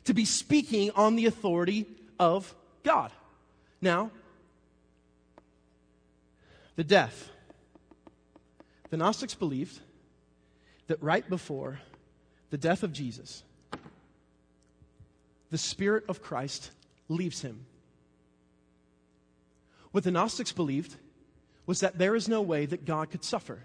to 0.05 0.13
be 0.13 0.25
speaking 0.25 0.91
on 0.91 1.15
the 1.15 1.27
authority 1.27 1.85
of 2.19 2.53
God. 2.83 3.11
Now, 3.81 4.11
the 6.81 6.87
death. 6.87 7.29
The 8.89 8.97
Gnostics 8.97 9.35
believed 9.35 9.79
that 10.87 10.97
right 10.99 11.29
before 11.29 11.79
the 12.49 12.57
death 12.57 12.81
of 12.81 12.91
Jesus, 12.91 13.43
the 15.51 15.59
Spirit 15.59 16.05
of 16.09 16.23
Christ 16.23 16.71
leaves 17.07 17.43
him. 17.43 17.67
What 19.91 20.03
the 20.03 20.09
Gnostics 20.09 20.51
believed 20.53 20.95
was 21.67 21.81
that 21.81 21.99
there 21.99 22.15
is 22.15 22.27
no 22.27 22.41
way 22.41 22.65
that 22.65 22.83
God 22.83 23.11
could 23.11 23.23
suffer. 23.23 23.59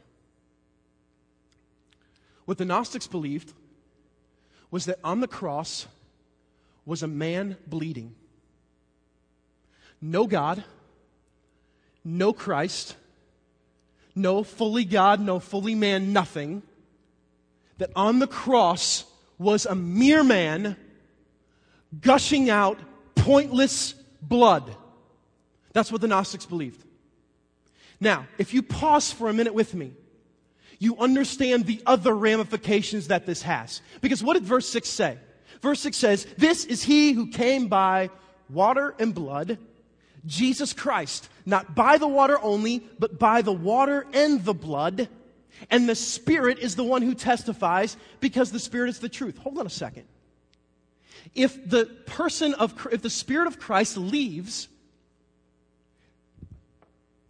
What 2.44 2.58
the 2.58 2.66
Gnostics 2.66 3.06
believed 3.06 3.54
was 4.70 4.84
that 4.84 4.98
on 5.02 5.20
the 5.20 5.26
cross 5.26 5.86
was 6.84 7.02
a 7.02 7.08
man 7.08 7.56
bleeding. 7.66 8.14
No 10.02 10.26
God, 10.26 10.62
no 12.04 12.34
Christ, 12.34 12.94
no 14.16 14.42
fully 14.42 14.84
God, 14.84 15.20
no 15.20 15.38
fully 15.38 15.74
man, 15.74 16.12
nothing. 16.12 16.62
That 17.78 17.90
on 17.94 18.18
the 18.18 18.26
cross 18.26 19.04
was 19.38 19.66
a 19.66 19.74
mere 19.74 20.24
man 20.24 20.76
gushing 22.00 22.48
out 22.48 22.78
pointless 23.14 23.94
blood. 24.22 24.74
That's 25.74 25.92
what 25.92 26.00
the 26.00 26.08
Gnostics 26.08 26.46
believed. 26.46 26.82
Now, 28.00 28.26
if 28.38 28.54
you 28.54 28.62
pause 28.62 29.12
for 29.12 29.28
a 29.28 29.32
minute 29.32 29.54
with 29.54 29.74
me, 29.74 29.92
you 30.78 30.96
understand 30.98 31.66
the 31.66 31.82
other 31.86 32.14
ramifications 32.14 33.08
that 33.08 33.26
this 33.26 33.42
has. 33.42 33.80
Because 34.00 34.22
what 34.22 34.34
did 34.34 34.44
verse 34.44 34.68
6 34.68 34.88
say? 34.88 35.18
Verse 35.62 35.80
6 35.80 35.96
says, 35.96 36.26
This 36.36 36.64
is 36.64 36.82
he 36.82 37.12
who 37.12 37.28
came 37.28 37.68
by 37.68 38.10
water 38.50 38.94
and 38.98 39.14
blood, 39.14 39.58
Jesus 40.26 40.72
Christ, 40.72 41.28
not 41.46 41.74
by 41.74 41.96
the 41.96 42.08
water 42.08 42.38
only, 42.42 42.80
but 42.98 43.18
by 43.18 43.40
the 43.40 43.52
water 43.52 44.06
and 44.12 44.44
the 44.44 44.54
blood. 44.54 45.08
And 45.70 45.88
the 45.88 45.94
Spirit 45.94 46.58
is 46.58 46.76
the 46.76 46.84
one 46.84 47.00
who 47.00 47.14
testifies 47.14 47.96
because 48.20 48.52
the 48.52 48.58
Spirit 48.58 48.90
is 48.90 48.98
the 48.98 49.08
truth. 49.08 49.38
Hold 49.38 49.58
on 49.58 49.66
a 49.66 49.70
second 49.70 50.04
if 51.34 51.68
the 51.68 51.84
person 52.06 52.54
of, 52.54 52.86
if 52.90 53.02
the 53.02 53.10
Spirit 53.10 53.46
of 53.46 53.58
Christ 53.58 53.96
leaves, 53.96 54.68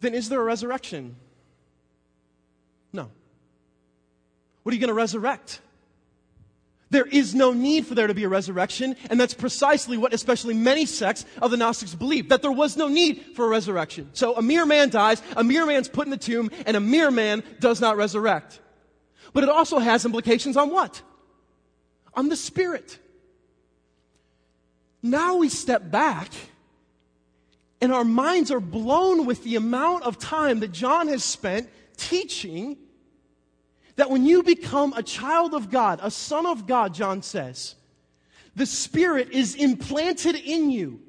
then 0.01 0.15
is 0.15 0.29
there 0.29 0.41
a 0.41 0.45
resurrection? 0.45 1.17
No. 2.93 3.11
What 4.63 4.73
are 4.73 4.75
you 4.75 4.81
going 4.81 4.89
to 4.89 4.95
resurrect? 4.95 5.61
There 6.91 7.07
is 7.07 7.35
no 7.35 7.53
need 7.53 7.87
for 7.87 7.95
there 7.95 8.07
to 8.07 8.15
be 8.15 8.25
a 8.25 8.29
resurrection, 8.29 8.95
and 9.11 9.19
that's 9.19 9.35
precisely 9.35 9.99
what 9.99 10.15
especially 10.15 10.55
many 10.55 10.87
sects 10.87 11.25
of 11.43 11.51
the 11.51 11.57
Gnostics 11.57 11.95
believe, 11.95 12.29
that 12.29 12.43
there 12.43 12.53
was 12.53 12.77
no 12.77 12.87
need 12.87 13.25
for 13.35 13.45
a 13.45 13.49
resurrection. 13.49 14.09
So 14.13 14.37
a 14.37 14.43
mere 14.43 14.65
man 14.65 14.91
dies, 14.91 15.21
a 15.37 15.43
mere 15.43 15.67
man's 15.67 15.89
put 15.89 16.07
in 16.07 16.11
the 16.11 16.17
tomb, 16.17 16.51
and 16.65 16.77
a 16.77 16.81
mere 16.81 17.11
man 17.11 17.43
does 17.59 17.81
not 17.81 17.97
resurrect. 17.97 18.61
But 19.33 19.43
it 19.43 19.49
also 19.49 19.79
has 19.79 20.05
implications 20.05 20.57
on 20.57 20.71
what? 20.71 21.03
On 22.15 22.29
the 22.29 22.37
Spirit. 22.37 22.99
Now 25.03 25.37
we 25.37 25.49
step 25.49 25.91
back 25.91 26.31
and 27.81 27.93
our 27.93 28.05
minds 28.05 28.51
are 28.51 28.61
blown 28.61 29.27
with 29.27 29.45
the 29.45 29.57
amount 29.57 30.05
of 30.05 30.19
time 30.19 30.61
that 30.61 30.73
John 30.73 31.09
has 31.09 31.23
spent 31.23 31.69
teaching 31.97 32.77
that 33.97 34.11
when 34.11 34.25
you 34.25 34.43
become 34.43 34.93
a 34.95 35.03
child 35.03 35.55
of 35.55 35.71
God, 35.71 36.01
a 36.03 36.11
son 36.11 36.47
of 36.47 36.67
God, 36.67 36.95
John 36.95 37.23
says, 37.23 37.75
the 38.55 38.67
Spirit 38.67 39.31
is 39.33 39.55
implanted 39.55 40.37
in 40.37 40.71
you, 40.71 41.01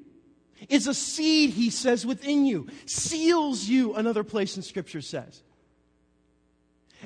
is 0.70 0.88
a 0.88 0.94
seed, 0.94 1.52
he 1.52 1.70
says, 1.70 2.06
within 2.06 2.46
you, 2.46 2.68
seals 2.86 3.66
you, 3.66 3.96
another 3.96 4.24
place 4.24 4.58
in 4.58 4.64
Scripture 4.64 5.02
says. 5.02 5.44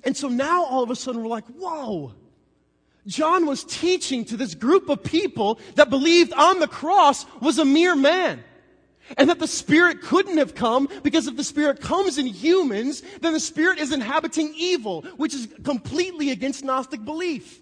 And 0.03 0.15
so 0.15 0.29
now 0.29 0.63
all 0.65 0.83
of 0.83 0.89
a 0.89 0.95
sudden 0.95 1.21
we're 1.21 1.27
like, 1.27 1.47
whoa. 1.47 2.13
John 3.07 3.45
was 3.47 3.63
teaching 3.63 4.25
to 4.25 4.37
this 4.37 4.53
group 4.53 4.87
of 4.87 5.03
people 5.03 5.59
that 5.75 5.89
believed 5.89 6.33
on 6.33 6.59
the 6.59 6.67
cross 6.67 7.25
was 7.41 7.57
a 7.57 7.65
mere 7.65 7.95
man. 7.95 8.43
And 9.17 9.29
that 9.29 9.39
the 9.39 9.47
Spirit 9.47 10.01
couldn't 10.01 10.37
have 10.37 10.55
come 10.55 10.87
because 11.03 11.27
if 11.27 11.35
the 11.35 11.43
Spirit 11.43 11.81
comes 11.81 12.17
in 12.17 12.25
humans, 12.25 13.01
then 13.19 13.33
the 13.33 13.39
Spirit 13.39 13.79
is 13.79 13.91
inhabiting 13.91 14.53
evil, 14.55 15.01
which 15.17 15.33
is 15.33 15.47
completely 15.63 16.31
against 16.31 16.63
Gnostic 16.63 17.03
belief. 17.03 17.59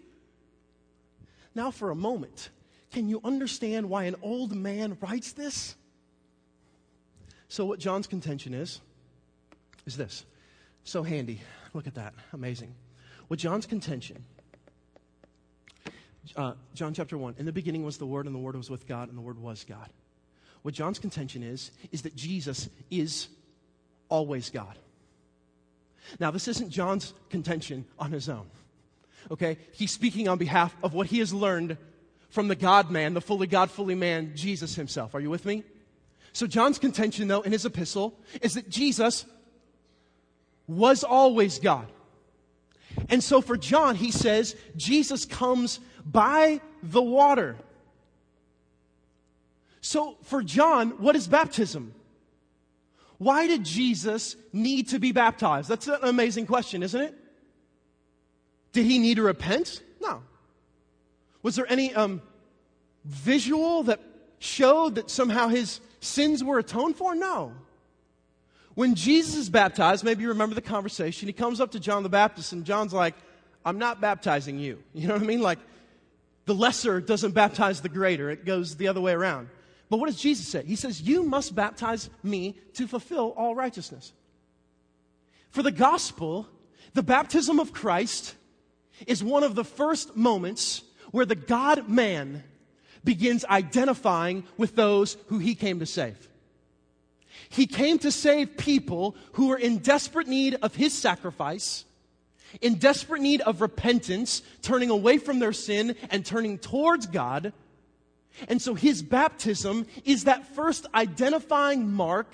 Now, 1.55 1.71
for 1.71 1.89
a 1.89 1.95
moment, 1.95 2.49
can 2.91 3.09
you 3.09 3.19
understand 3.23 3.89
why 3.89 4.03
an 4.03 4.15
old 4.21 4.55
man 4.55 4.97
writes 5.01 5.31
this? 5.31 5.75
So, 7.47 7.65
what 7.65 7.79
John's 7.79 8.05
contention 8.05 8.53
is, 8.53 8.79
is 9.85 9.97
this. 9.97 10.23
So 10.83 11.03
handy. 11.03 11.41
Look 11.73 11.87
at 11.87 11.95
that. 11.95 12.13
Amazing. 12.33 12.73
What 13.27 13.39
John's 13.39 13.65
contention, 13.65 14.23
uh, 16.35 16.53
John 16.73 16.93
chapter 16.93 17.17
1, 17.17 17.35
in 17.37 17.45
the 17.45 17.51
beginning 17.51 17.83
was 17.83 17.97
the 17.97 18.07
Word, 18.07 18.25
and 18.25 18.33
the 18.33 18.39
Word 18.39 18.55
was 18.55 18.69
with 18.69 18.87
God, 18.87 19.09
and 19.09 19.17
the 19.17 19.21
Word 19.21 19.37
was 19.37 19.63
God. 19.63 19.89
What 20.61 20.73
John's 20.73 20.99
contention 20.99 21.43
is, 21.43 21.71
is 21.91 22.01
that 22.03 22.15
Jesus 22.15 22.69
is 22.91 23.27
always 24.09 24.49
God. 24.49 24.77
Now, 26.19 26.31
this 26.31 26.47
isn't 26.47 26.69
John's 26.69 27.13
contention 27.29 27.85
on 27.97 28.11
his 28.11 28.29
own. 28.29 28.47
Okay? 29.31 29.57
He's 29.73 29.91
speaking 29.91 30.27
on 30.27 30.37
behalf 30.37 30.75
of 30.83 30.93
what 30.93 31.07
he 31.07 31.19
has 31.19 31.33
learned 31.33 31.77
from 32.29 32.47
the 32.47 32.55
God 32.55 32.89
man, 32.91 33.13
the 33.13 33.21
fully 33.21 33.47
God, 33.47 33.71
fully 33.71 33.95
man, 33.95 34.33
Jesus 34.35 34.75
himself. 34.75 35.15
Are 35.15 35.19
you 35.19 35.29
with 35.29 35.45
me? 35.45 35.63
So, 36.33 36.45
John's 36.45 36.77
contention, 36.77 37.27
though, 37.27 37.41
in 37.41 37.51
his 37.51 37.65
epistle, 37.65 38.17
is 38.41 38.53
that 38.53 38.69
Jesus 38.69 39.25
was 40.67 41.03
always 41.03 41.57
God. 41.59 41.87
And 43.09 43.23
so, 43.23 43.41
for 43.41 43.57
John, 43.57 43.95
he 43.95 44.11
says 44.11 44.55
Jesus 44.75 45.25
comes 45.25 45.79
by 46.05 46.61
the 46.83 47.01
water. 47.01 47.55
So, 49.81 50.17
for 50.23 50.43
John, 50.43 50.91
what 51.01 51.15
is 51.15 51.27
baptism? 51.27 51.93
Why 53.17 53.47
did 53.47 53.63
Jesus 53.63 54.35
need 54.53 54.89
to 54.89 54.99
be 54.99 55.11
baptized? 55.11 55.69
That's 55.69 55.87
an 55.87 55.99
amazing 56.03 56.45
question, 56.45 56.83
isn't 56.83 57.01
it? 57.01 57.15
Did 58.71 58.85
he 58.85 58.99
need 58.99 59.15
to 59.15 59.23
repent? 59.23 59.81
No. 60.01 60.21
Was 61.41 61.55
there 61.55 61.69
any 61.69 61.93
um, 61.93 62.21
visual 63.03 63.83
that 63.83 63.99
showed 64.39 64.95
that 64.95 65.09
somehow 65.09 65.47
his 65.47 65.81
sins 65.99 66.43
were 66.43 66.59
atoned 66.59 66.95
for? 66.95 67.15
No. 67.15 67.53
When 68.75 68.95
Jesus 68.95 69.35
is 69.35 69.49
baptized, 69.49 70.05
maybe 70.05 70.23
you 70.23 70.29
remember 70.29 70.55
the 70.55 70.61
conversation, 70.61 71.27
he 71.27 71.33
comes 71.33 71.59
up 71.59 71.71
to 71.71 71.79
John 71.79 72.03
the 72.03 72.09
Baptist, 72.09 72.53
and 72.53 72.63
John's 72.63 72.93
like, 72.93 73.15
I'm 73.65 73.77
not 73.77 73.99
baptizing 73.99 74.59
you. 74.59 74.81
You 74.93 75.07
know 75.07 75.15
what 75.15 75.23
I 75.23 75.25
mean? 75.25 75.41
Like, 75.41 75.59
the 76.45 76.55
lesser 76.55 77.01
doesn't 77.01 77.31
baptize 77.31 77.81
the 77.81 77.89
greater, 77.89 78.29
it 78.29 78.45
goes 78.45 78.77
the 78.77 78.87
other 78.87 79.01
way 79.01 79.11
around. 79.11 79.49
But 79.89 79.97
what 79.97 80.07
does 80.07 80.21
Jesus 80.21 80.47
say? 80.47 80.63
He 80.63 80.75
says, 80.75 81.01
You 81.01 81.23
must 81.23 81.55
baptize 81.55 82.09
me 82.23 82.55
to 82.73 82.87
fulfill 82.87 83.33
all 83.35 83.55
righteousness. 83.55 84.13
For 85.49 85.63
the 85.63 85.71
gospel, 85.71 86.47
the 86.93 87.03
baptism 87.03 87.59
of 87.59 87.73
Christ 87.73 88.35
is 89.07 89.23
one 89.23 89.43
of 89.43 89.55
the 89.55 89.63
first 89.63 90.15
moments 90.15 90.83
where 91.11 91.25
the 91.25 91.35
God 91.35 91.89
man 91.89 92.43
begins 93.03 93.45
identifying 93.45 94.43
with 94.57 94.75
those 94.75 95.17
who 95.27 95.39
he 95.39 95.55
came 95.55 95.79
to 95.79 95.85
save. 95.85 96.27
He 97.49 97.65
came 97.65 97.97
to 97.99 98.11
save 98.11 98.57
people 98.57 99.15
who 99.33 99.47
were 99.47 99.57
in 99.57 99.79
desperate 99.79 100.27
need 100.27 100.55
of 100.61 100.75
his 100.75 100.93
sacrifice, 100.93 101.85
in 102.61 102.75
desperate 102.75 103.21
need 103.21 103.41
of 103.41 103.61
repentance, 103.61 104.43
turning 104.61 104.91
away 104.91 105.17
from 105.17 105.39
their 105.39 105.53
sin 105.53 105.95
and 106.11 106.23
turning 106.23 106.59
towards 106.59 107.07
God 107.07 107.53
and 108.47 108.61
so 108.61 108.73
his 108.73 109.01
baptism 109.01 109.85
is 110.05 110.25
that 110.25 110.55
first 110.55 110.85
identifying 110.93 111.91
mark 111.91 112.33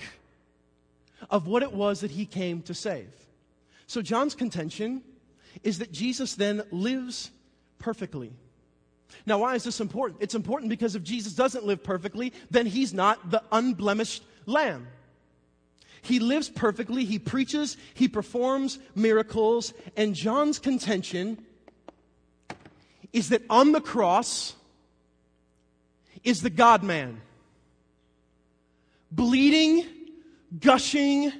of 1.30 1.48
what 1.48 1.64
it 1.64 1.74
was 1.74 2.02
that 2.02 2.12
he 2.12 2.26
came 2.26 2.62
to 2.64 2.74
save. 2.74 3.10
So 3.88 4.02
John's 4.02 4.36
contention 4.36 5.02
is 5.64 5.80
that 5.80 5.92
Jesus 5.92 6.36
then 6.36 6.64
lives 6.72 7.32
perfectly. 7.80 8.34
Now, 9.26 9.40
why 9.40 9.56
is 9.56 9.64
this 9.64 9.80
important? 9.80 10.22
It's 10.22 10.36
important 10.36 10.70
because 10.70 10.96
if 10.96 11.04
Jesus 11.04 11.34
doesn't 11.34 11.66
live 11.66 11.84
perfectly, 11.84 12.34
then 12.52 12.66
he's 12.66 12.94
not 12.94 13.32
the 13.32 13.42
unblemished 13.52 14.24
lamb. 14.46 14.88
He 16.02 16.20
lives 16.20 16.50
perfectly, 16.50 17.04
he 17.04 17.18
preaches, 17.18 17.78
he 17.96 18.08
performs 18.08 18.78
miracles, 18.94 19.74
and 19.98 20.14
John's 20.14 20.60
contention 20.60 21.44
is 23.12 23.30
that 23.30 23.42
on 23.50 23.72
the 23.72 23.82
cross, 23.82 24.56
is 26.26 26.42
the 26.42 26.50
God 26.50 26.84
man. 26.84 27.22
Bleeding, 29.12 29.86
gushing, 30.60 31.32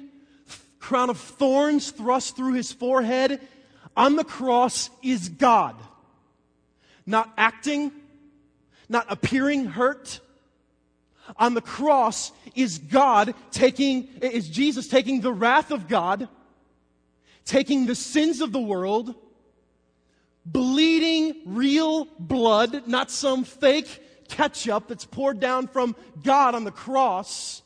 crown 0.78 1.10
of 1.10 1.18
thorns 1.18 1.90
thrust 1.90 2.36
through 2.36 2.54
his 2.54 2.72
forehead 2.72 3.40
on 3.96 4.16
the 4.16 4.24
cross 4.24 4.88
is 5.02 5.28
God. 5.28 5.74
Not 7.04 7.32
acting, 7.36 7.90
not 8.88 9.06
appearing 9.08 9.66
hurt. 9.66 10.20
On 11.36 11.54
the 11.54 11.60
cross 11.60 12.30
is 12.54 12.78
God 12.78 13.34
taking, 13.50 14.08
is 14.20 14.48
Jesus 14.48 14.86
taking 14.86 15.20
the 15.20 15.32
wrath 15.32 15.72
of 15.72 15.88
God, 15.88 16.28
taking 17.44 17.86
the 17.86 17.96
sins 17.96 18.40
of 18.40 18.52
the 18.52 18.60
world, 18.60 19.14
bleeding 20.44 21.34
real 21.46 22.04
blood, 22.18 22.86
not 22.86 23.10
some 23.10 23.42
fake 23.42 24.02
ketchup 24.26 24.88
that's 24.88 25.04
poured 25.04 25.40
down 25.40 25.68
from 25.68 25.96
God 26.22 26.54
on 26.54 26.64
the 26.64 26.70
cross. 26.70 27.62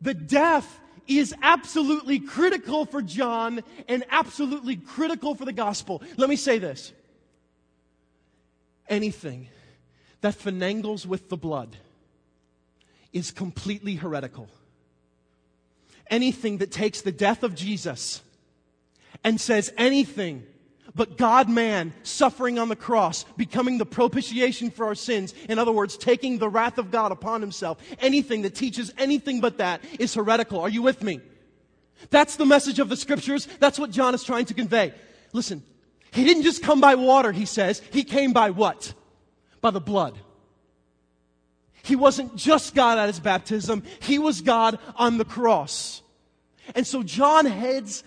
The 0.00 0.14
death 0.14 0.80
is 1.06 1.34
absolutely 1.42 2.20
critical 2.20 2.86
for 2.86 3.02
John 3.02 3.62
and 3.88 4.04
absolutely 4.10 4.76
critical 4.76 5.34
for 5.34 5.44
the 5.44 5.52
gospel. 5.52 6.02
Let 6.16 6.28
me 6.28 6.36
say 6.36 6.58
this 6.58 6.92
anything 8.88 9.48
that 10.20 10.38
finagles 10.38 11.06
with 11.06 11.28
the 11.28 11.36
blood 11.36 11.76
is 13.12 13.30
completely 13.30 13.94
heretical. 13.94 14.48
Anything 16.08 16.58
that 16.58 16.72
takes 16.72 17.02
the 17.02 17.12
death 17.12 17.42
of 17.42 17.54
Jesus 17.54 18.20
and 19.22 19.40
says 19.40 19.72
anything 19.76 20.44
but 20.94 21.16
God 21.16 21.48
man 21.48 21.92
suffering 22.02 22.58
on 22.58 22.68
the 22.68 22.76
cross, 22.76 23.24
becoming 23.36 23.78
the 23.78 23.86
propitiation 23.86 24.70
for 24.70 24.86
our 24.86 24.94
sins. 24.94 25.34
In 25.48 25.58
other 25.58 25.72
words, 25.72 25.96
taking 25.96 26.38
the 26.38 26.48
wrath 26.48 26.78
of 26.78 26.90
God 26.90 27.12
upon 27.12 27.40
himself. 27.40 27.78
Anything 28.00 28.42
that 28.42 28.54
teaches 28.54 28.92
anything 28.98 29.40
but 29.40 29.58
that 29.58 29.82
is 29.98 30.14
heretical. 30.14 30.60
Are 30.60 30.68
you 30.68 30.82
with 30.82 31.02
me? 31.02 31.20
That's 32.10 32.36
the 32.36 32.46
message 32.46 32.78
of 32.78 32.88
the 32.88 32.96
scriptures. 32.96 33.46
That's 33.58 33.78
what 33.78 33.90
John 33.90 34.14
is 34.14 34.24
trying 34.24 34.46
to 34.46 34.54
convey. 34.54 34.94
Listen, 35.32 35.62
he 36.12 36.24
didn't 36.24 36.42
just 36.42 36.62
come 36.62 36.80
by 36.80 36.94
water, 36.94 37.30
he 37.30 37.44
says. 37.44 37.82
He 37.92 38.04
came 38.04 38.32
by 38.32 38.50
what? 38.50 38.94
By 39.60 39.70
the 39.70 39.80
blood. 39.80 40.18
He 41.82 41.96
wasn't 41.96 42.36
just 42.36 42.74
God 42.74 42.98
at 42.98 43.06
his 43.06 43.20
baptism, 43.20 43.82
he 44.00 44.18
was 44.18 44.40
God 44.40 44.78
on 44.96 45.18
the 45.18 45.24
cross. 45.24 46.02
And 46.74 46.86
so 46.86 47.02
John 47.02 47.46
heads 47.46 48.04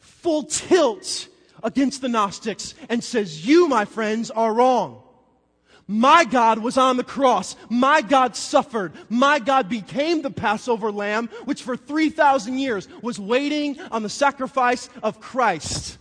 full 0.00 0.44
tilt 0.44 1.28
against 1.62 2.00
the 2.02 2.08
Gnostics 2.08 2.74
and 2.88 3.02
says, 3.02 3.46
You, 3.46 3.68
my 3.68 3.84
friends, 3.84 4.30
are 4.30 4.52
wrong. 4.52 5.02
My 5.86 6.24
God 6.24 6.58
was 6.58 6.78
on 6.78 6.96
the 6.96 7.04
cross. 7.04 7.56
My 7.68 8.02
God 8.02 8.36
suffered. 8.36 8.92
My 9.08 9.38
God 9.38 9.68
became 9.68 10.22
the 10.22 10.30
Passover 10.30 10.92
lamb, 10.92 11.28
which 11.44 11.62
for 11.62 11.76
3,000 11.76 12.58
years 12.58 12.88
was 13.02 13.18
waiting 13.18 13.80
on 13.90 14.02
the 14.02 14.08
sacrifice 14.08 14.88
of 15.02 15.20
Christ. 15.20 15.98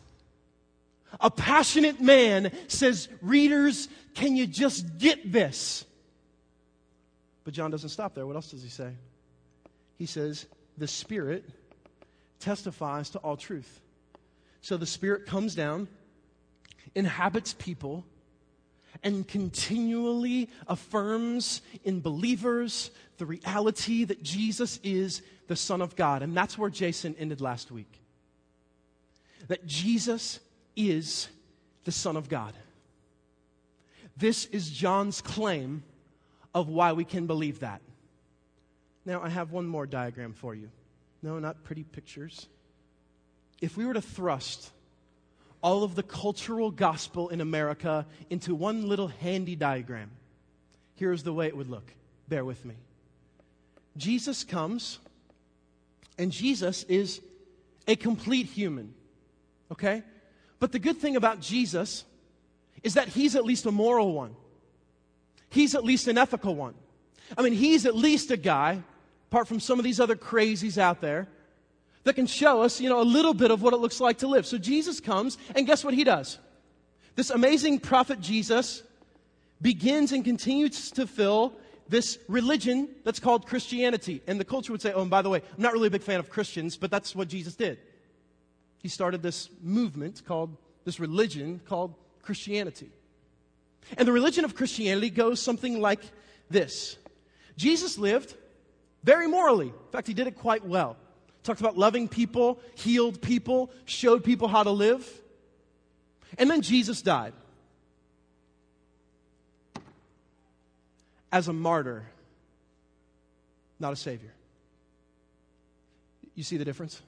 A 1.20 1.30
passionate 1.30 2.00
man 2.00 2.52
says, 2.68 3.10
Readers, 3.22 3.90
can 4.14 4.36
you 4.36 4.48
just 4.48 4.98
get 4.98 5.32
this? 5.32 5.84
But 7.44 7.54
John 7.54 7.72
doesn't 7.72 7.90
stop 7.90 8.14
there. 8.14 8.26
What 8.26 8.36
else 8.36 8.52
does 8.52 8.64
he 8.64 8.70
say? 8.70 8.92
He 9.98 10.06
says, 10.06 10.46
The 10.78 10.88
Spirit 10.88 11.44
testifies 12.40 13.10
to 13.12 13.20
all 13.20 13.36
truth. 13.36 13.82
So 14.62 14.78
the 14.78 14.86
Spirit 14.86 15.26
comes 15.26 15.56
down, 15.56 15.88
inhabits 16.94 17.54
people, 17.54 18.06
and 19.04 19.28
continually 19.28 20.50
affirms 20.68 21.62
in 21.84 22.02
believers 22.02 22.92
the 23.18 23.26
reality 23.26 24.04
that 24.04 24.22
Jesus 24.22 24.80
is 24.84 25.22
the 25.48 25.56
Son 25.56 25.82
of 25.82 25.96
God. 25.96 26.22
And 26.22 26.38
that's 26.38 26.58
where 26.58 26.70
Jason 26.70 27.16
ended 27.18 27.42
last 27.42 27.72
week. 27.72 28.00
That 29.48 29.66
Jesus 29.66 30.40
is 30.76 31.28
the 31.84 31.92
Son 31.92 32.16
of 32.16 32.30
God. 32.30 32.54
This 34.16 34.46
is 34.46 34.70
John's 34.70 35.22
claim 35.22 35.84
of 36.54 36.68
why 36.68 36.94
we 36.94 37.06
can 37.06 37.26
believe 37.26 37.62
that. 37.62 37.82
Now, 39.06 39.22
I 39.22 39.30
have 39.30 39.52
one 39.52 39.66
more 39.66 39.88
diagram 39.88 40.34
for 40.34 40.54
you. 40.54 40.70
No, 41.24 41.40
not 41.40 41.64
pretty 41.64 41.84
pictures. 41.84 42.48
If 43.62 43.78
we 43.78 43.86
were 43.86 43.94
to 43.94 44.02
thrust 44.02 44.72
all 45.62 45.84
of 45.84 45.94
the 45.96 46.04
cultural 46.04 46.72
gospel 46.72 47.30
in 47.30 47.40
America 47.40 48.08
into 48.30 48.56
one 48.56 48.88
little 48.90 49.08
handy 49.08 49.56
diagram, 49.56 50.10
here's 50.96 51.24
the 51.24 51.32
way 51.32 51.48
it 51.48 51.56
would 51.56 51.70
look. 51.70 51.94
Bear 52.28 52.44
with 52.44 52.66
me. 52.66 52.76
Jesus 53.96 54.44
comes, 54.44 55.00
and 56.18 56.32
Jesus 56.32 56.84
is 56.84 57.22
a 57.88 57.96
complete 57.96 58.48
human. 58.48 58.94
Okay? 59.72 60.04
But 60.60 60.72
the 60.72 60.80
good 60.80 60.98
thing 60.98 61.16
about 61.16 61.42
Jesus 61.42 62.04
is 62.84 62.96
that 62.96 63.10
he's 63.10 63.36
at 63.36 63.46
least 63.46 63.66
a 63.66 63.72
moral 63.72 64.14
one. 64.14 64.36
He's 65.50 65.76
at 65.76 65.84
least 65.84 66.08
an 66.08 66.18
ethical 66.18 66.56
one. 66.56 66.74
I 67.38 67.42
mean, 67.42 67.54
he's 67.54 67.86
at 67.86 67.96
least 67.96 68.32
a 68.32 68.38
guy, 68.38 68.82
apart 69.30 69.48
from 69.48 69.60
some 69.60 69.80
of 69.80 69.86
these 69.86 70.00
other 70.00 70.16
crazies 70.16 70.78
out 70.78 71.02
there, 71.02 71.28
that 72.04 72.16
can 72.16 72.28
show 72.28 72.62
us, 72.62 72.82
you 72.82 72.90
know, 72.90 73.02
a 73.02 73.04
little 73.04 73.34
bit 73.34 73.52
of 73.52 73.62
what 73.62 73.74
it 73.74 73.78
looks 73.78 74.00
like 74.00 74.20
to 74.20 74.28
live. 74.28 74.46
So 74.46 74.58
Jesus 74.58 75.00
comes, 75.00 75.38
and 75.56 75.66
guess 75.68 75.84
what 75.84 75.94
he 75.94 76.04
does? 76.04 76.40
This 77.16 77.30
amazing 77.30 77.80
prophet 77.80 78.22
Jesus 78.22 78.84
begins 79.62 80.12
and 80.12 80.26
continues 80.26 80.92
to 80.92 81.06
fill 81.06 81.54
this 81.88 82.18
religion 82.28 82.88
that's 83.04 83.20
called 83.20 83.46
Christianity. 83.46 84.22
And 84.26 84.40
the 84.40 84.46
culture 84.46 84.72
would 84.72 84.82
say, 84.82 84.94
oh, 84.94 85.02
and 85.02 85.10
by 85.10 85.22
the 85.22 85.30
way, 85.30 85.42
I'm 85.56 85.62
not 85.62 85.74
really 85.74 85.88
a 85.88 85.92
big 85.92 86.04
fan 86.04 86.20
of 86.20 86.30
Christians, 86.30 86.78
but 86.78 86.90
that's 86.90 87.16
what 87.16 87.28
Jesus 87.28 87.56
did. 87.56 87.80
He 88.80 88.88
started 88.88 89.22
this 89.22 89.50
movement 89.62 90.24
called, 90.26 90.56
this 90.86 91.00
religion 91.00 91.62
called 91.68 91.94
Christianity. 92.24 92.92
And 93.98 94.08
the 94.08 94.12
religion 94.12 94.46
of 94.46 94.56
Christianity 94.56 95.10
goes 95.10 95.42
something 95.42 95.82
like 95.82 96.00
this 96.50 96.98
Jesus 97.58 97.98
lived 97.98 98.36
very 99.04 99.28
morally. 99.28 99.68
In 99.68 99.92
fact, 99.92 100.08
he 100.08 100.14
did 100.14 100.28
it 100.28 100.38
quite 100.38 100.66
well. 100.66 100.98
Talked 101.44 101.60
about 101.60 101.78
loving 101.78 102.08
people, 102.08 102.60
healed 102.76 103.22
people, 103.22 103.72
showed 103.86 104.24
people 104.24 104.48
how 104.48 104.64
to 104.64 104.72
live. 104.72 105.08
And 106.38 106.50
then 106.50 106.62
Jesus 106.62 107.02
died 107.02 107.34
as 111.32 111.48
a 111.48 111.54
martyr, 111.54 112.06
not 113.80 113.94
a 113.94 113.96
savior. 113.96 114.32
You 116.36 116.44
see 116.44 116.58
the 116.58 116.66
difference? 116.66 117.02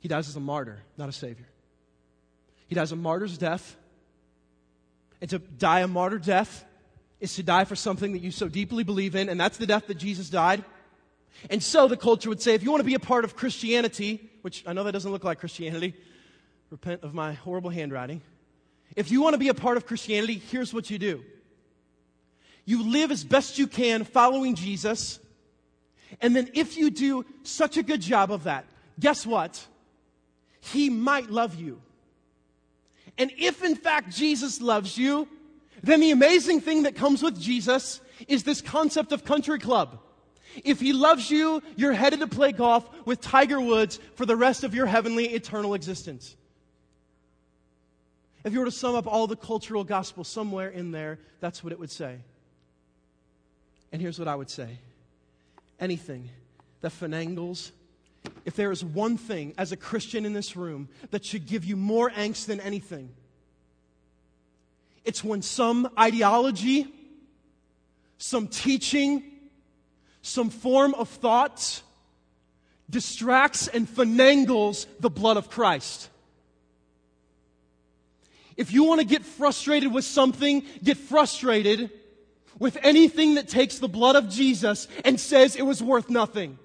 He 0.00 0.08
dies 0.08 0.28
as 0.28 0.36
a 0.36 0.40
martyr, 0.40 0.78
not 0.96 1.08
a 1.08 1.12
savior. 1.12 1.46
He 2.68 2.74
dies 2.74 2.92
a 2.92 2.96
martyr's 2.96 3.38
death. 3.38 3.76
And 5.20 5.30
to 5.30 5.38
die 5.38 5.80
a 5.80 5.88
martyr 5.88 6.18
death 6.18 6.64
is 7.20 7.34
to 7.36 7.42
die 7.42 7.64
for 7.64 7.76
something 7.76 8.12
that 8.12 8.20
you 8.20 8.30
so 8.30 8.48
deeply 8.48 8.84
believe 8.84 9.16
in, 9.16 9.28
and 9.28 9.40
that's 9.40 9.56
the 9.56 9.66
death 9.66 9.86
that 9.86 9.96
Jesus 9.96 10.28
died. 10.28 10.64
And 11.50 11.62
so 11.62 11.88
the 11.88 11.96
culture 11.96 12.28
would 12.28 12.42
say 12.42 12.54
if 12.54 12.62
you 12.62 12.70
want 12.70 12.80
to 12.80 12.86
be 12.86 12.94
a 12.94 13.00
part 13.00 13.24
of 13.24 13.36
Christianity, 13.36 14.30
which 14.42 14.64
I 14.66 14.72
know 14.72 14.84
that 14.84 14.92
doesn't 14.92 15.10
look 15.10 15.24
like 15.24 15.40
Christianity, 15.40 15.94
repent 16.70 17.02
of 17.02 17.14
my 17.14 17.34
horrible 17.34 17.70
handwriting. 17.70 18.22
If 18.94 19.10
you 19.10 19.22
want 19.22 19.34
to 19.34 19.38
be 19.38 19.48
a 19.48 19.54
part 19.54 19.76
of 19.76 19.86
Christianity, 19.86 20.40
here's 20.50 20.72
what 20.72 20.90
you 20.90 20.98
do 20.98 21.22
you 22.64 22.82
live 22.82 23.12
as 23.12 23.22
best 23.22 23.58
you 23.58 23.66
can 23.66 24.04
following 24.04 24.56
Jesus. 24.56 25.20
And 26.20 26.34
then 26.34 26.50
if 26.54 26.76
you 26.76 26.90
do 26.90 27.24
such 27.42 27.76
a 27.76 27.82
good 27.82 28.00
job 28.00 28.30
of 28.32 28.44
that, 28.44 28.64
guess 28.98 29.24
what? 29.24 29.64
He 30.60 30.90
might 30.90 31.30
love 31.30 31.54
you. 31.54 31.80
And 33.18 33.30
if 33.38 33.62
in 33.62 33.76
fact 33.76 34.14
Jesus 34.14 34.60
loves 34.60 34.98
you, 34.98 35.28
then 35.82 36.00
the 36.00 36.10
amazing 36.10 36.60
thing 36.60 36.82
that 36.84 36.96
comes 36.96 37.22
with 37.22 37.40
Jesus 37.40 38.00
is 38.28 38.42
this 38.42 38.60
concept 38.60 39.12
of 39.12 39.24
country 39.24 39.58
club. 39.58 40.00
If 40.64 40.80
he 40.80 40.92
loves 40.92 41.30
you, 41.30 41.62
you're 41.76 41.92
headed 41.92 42.20
to 42.20 42.26
play 42.26 42.52
golf 42.52 42.88
with 43.06 43.20
Tiger 43.20 43.60
Woods 43.60 43.98
for 44.14 44.26
the 44.26 44.36
rest 44.36 44.64
of 44.64 44.74
your 44.74 44.86
heavenly 44.86 45.26
eternal 45.26 45.74
existence. 45.74 46.36
If 48.44 48.52
you 48.52 48.60
were 48.60 48.66
to 48.66 48.70
sum 48.70 48.94
up 48.94 49.06
all 49.06 49.26
the 49.26 49.36
cultural 49.36 49.82
gospel 49.82 50.22
somewhere 50.22 50.68
in 50.68 50.92
there, 50.92 51.18
that's 51.40 51.64
what 51.64 51.72
it 51.72 51.80
would 51.80 51.90
say. 51.90 52.18
And 53.92 54.00
here's 54.00 54.18
what 54.18 54.28
I 54.28 54.34
would 54.34 54.50
say 54.50 54.78
anything 55.80 56.30
that 56.80 56.92
finagles, 56.92 57.72
if 58.44 58.54
there 58.56 58.70
is 58.70 58.84
one 58.84 59.16
thing 59.16 59.52
as 59.58 59.72
a 59.72 59.76
Christian 59.76 60.24
in 60.24 60.32
this 60.32 60.56
room 60.56 60.88
that 61.10 61.24
should 61.24 61.46
give 61.46 61.64
you 61.64 61.76
more 61.76 62.10
angst 62.10 62.46
than 62.46 62.60
anything, 62.60 63.10
it's 65.04 65.22
when 65.22 65.42
some 65.42 65.88
ideology, 65.98 66.86
some 68.18 68.48
teaching, 68.48 69.22
some 70.26 70.50
form 70.50 70.92
of 70.94 71.08
thought 71.08 71.82
distracts 72.90 73.68
and 73.68 73.88
finagles 73.88 74.86
the 75.00 75.10
blood 75.10 75.36
of 75.36 75.48
Christ. 75.48 76.08
If 78.56 78.72
you 78.72 78.84
want 78.84 79.00
to 79.00 79.06
get 79.06 79.24
frustrated 79.24 79.92
with 79.92 80.04
something, 80.04 80.64
get 80.82 80.96
frustrated 80.96 81.90
with 82.58 82.78
anything 82.82 83.34
that 83.34 83.48
takes 83.48 83.78
the 83.78 83.88
blood 83.88 84.16
of 84.16 84.28
Jesus 84.28 84.88
and 85.04 85.20
says 85.20 85.56
it 85.56 85.62
was 85.62 85.82
worth 85.82 86.08
nothing. 86.08 86.58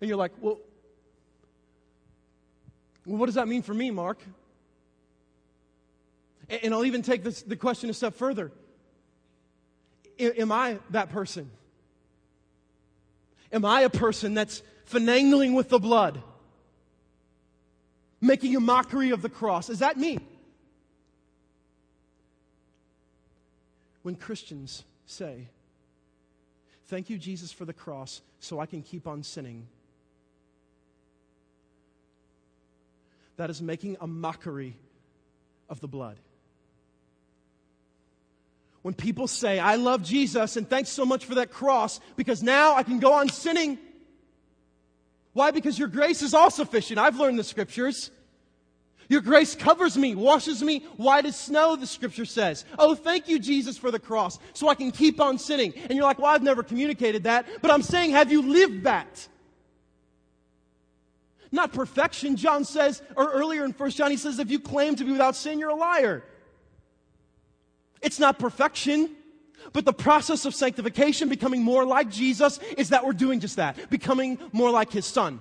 And 0.00 0.08
you're 0.08 0.18
like, 0.18 0.32
well, 0.40 0.58
what 3.04 3.26
does 3.26 3.36
that 3.36 3.48
mean 3.48 3.62
for 3.62 3.72
me, 3.72 3.90
Mark? 3.90 4.18
And 6.48 6.74
I'll 6.74 6.84
even 6.84 7.02
take 7.02 7.22
this, 7.22 7.42
the 7.42 7.56
question 7.56 7.88
a 7.88 7.94
step 7.94 8.14
further. 8.14 8.50
Am 10.18 10.52
I 10.52 10.78
that 10.90 11.10
person? 11.10 11.50
Am 13.52 13.64
I 13.64 13.82
a 13.82 13.90
person 13.90 14.34
that's 14.34 14.62
finagling 14.90 15.54
with 15.54 15.68
the 15.68 15.78
blood? 15.78 16.22
Making 18.20 18.56
a 18.56 18.60
mockery 18.60 19.10
of 19.10 19.22
the 19.22 19.28
cross? 19.28 19.68
Is 19.70 19.80
that 19.80 19.96
me? 19.96 20.18
When 24.02 24.16
Christians 24.16 24.84
say, 25.06 25.48
Thank 26.86 27.08
you, 27.08 27.16
Jesus, 27.16 27.50
for 27.50 27.64
the 27.64 27.72
cross, 27.72 28.20
so 28.40 28.60
I 28.60 28.66
can 28.66 28.82
keep 28.82 29.06
on 29.06 29.22
sinning. 29.22 29.66
That 33.36 33.50
is 33.50 33.62
making 33.62 33.96
a 34.00 34.06
mockery 34.06 34.76
of 35.68 35.80
the 35.80 35.88
blood 35.88 36.18
when 38.84 38.92
people 38.92 39.26
say, 39.26 39.58
I 39.58 39.76
love 39.76 40.02
Jesus 40.02 40.58
and 40.58 40.68
thanks 40.68 40.90
so 40.90 41.06
much 41.06 41.24
for 41.24 41.36
that 41.36 41.50
cross 41.50 42.00
because 42.16 42.42
now 42.42 42.74
I 42.74 42.82
can 42.82 42.98
go 42.98 43.14
on 43.14 43.30
sinning. 43.30 43.78
Why? 45.32 45.52
Because 45.52 45.78
your 45.78 45.88
grace 45.88 46.20
is 46.20 46.34
all 46.34 46.50
sufficient. 46.50 46.98
I've 46.98 47.18
learned 47.18 47.38
the 47.38 47.44
scriptures. 47.44 48.10
Your 49.08 49.22
grace 49.22 49.54
covers 49.54 49.96
me, 49.96 50.14
washes 50.14 50.62
me 50.62 50.80
white 50.98 51.24
as 51.24 51.34
snow, 51.34 51.76
the 51.76 51.86
scripture 51.86 52.26
says. 52.26 52.66
Oh, 52.78 52.94
thank 52.94 53.26
you, 53.26 53.38
Jesus, 53.38 53.78
for 53.78 53.90
the 53.90 53.98
cross, 53.98 54.38
so 54.52 54.68
I 54.68 54.74
can 54.74 54.90
keep 54.90 55.18
on 55.18 55.38
sinning. 55.38 55.72
And 55.74 55.92
you're 55.92 56.04
like, 56.04 56.18
well, 56.18 56.34
I've 56.34 56.42
never 56.42 56.62
communicated 56.62 57.24
that, 57.24 57.46
but 57.62 57.70
I'm 57.70 57.82
saying, 57.82 58.10
have 58.10 58.30
you 58.30 58.42
lived 58.42 58.84
that? 58.84 59.28
Not 61.50 61.72
perfection. 61.72 62.36
John 62.36 62.66
says, 62.66 63.00
or 63.16 63.32
earlier 63.32 63.64
in 63.64 63.70
1 63.70 63.90
John, 63.92 64.10
he 64.10 64.18
says, 64.18 64.38
if 64.38 64.50
you 64.50 64.60
claim 64.60 64.94
to 64.96 65.04
be 65.04 65.12
without 65.12 65.36
sin, 65.36 65.58
you're 65.58 65.70
a 65.70 65.74
liar. 65.74 66.22
It's 68.04 68.20
not 68.20 68.38
perfection. 68.38 69.10
But 69.72 69.86
the 69.86 69.92
process 69.92 70.44
of 70.44 70.54
sanctification, 70.54 71.28
becoming 71.28 71.62
more 71.62 71.84
like 71.84 72.10
Jesus, 72.10 72.58
is 72.76 72.90
that 72.90 73.04
we're 73.04 73.12
doing 73.12 73.40
just 73.40 73.56
that, 73.56 73.90
becoming 73.90 74.38
more 74.52 74.70
like 74.70 74.92
his 74.92 75.06
son. 75.06 75.40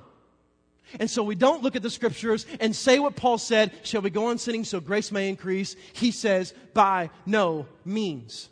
And 0.99 1.09
so 1.09 1.23
we 1.23 1.35
don't 1.35 1.61
look 1.61 1.75
at 1.75 1.81
the 1.81 1.89
scriptures 1.89 2.45
and 2.59 2.75
say 2.75 2.99
what 2.99 3.15
Paul 3.15 3.37
said, 3.37 3.71
shall 3.83 4.01
we 4.01 4.09
go 4.09 4.27
on 4.27 4.37
sinning 4.37 4.63
so 4.63 4.79
grace 4.79 5.11
may 5.11 5.29
increase? 5.29 5.75
He 5.93 6.11
says, 6.11 6.53
by 6.73 7.09
no 7.25 7.67
means. 7.83 8.49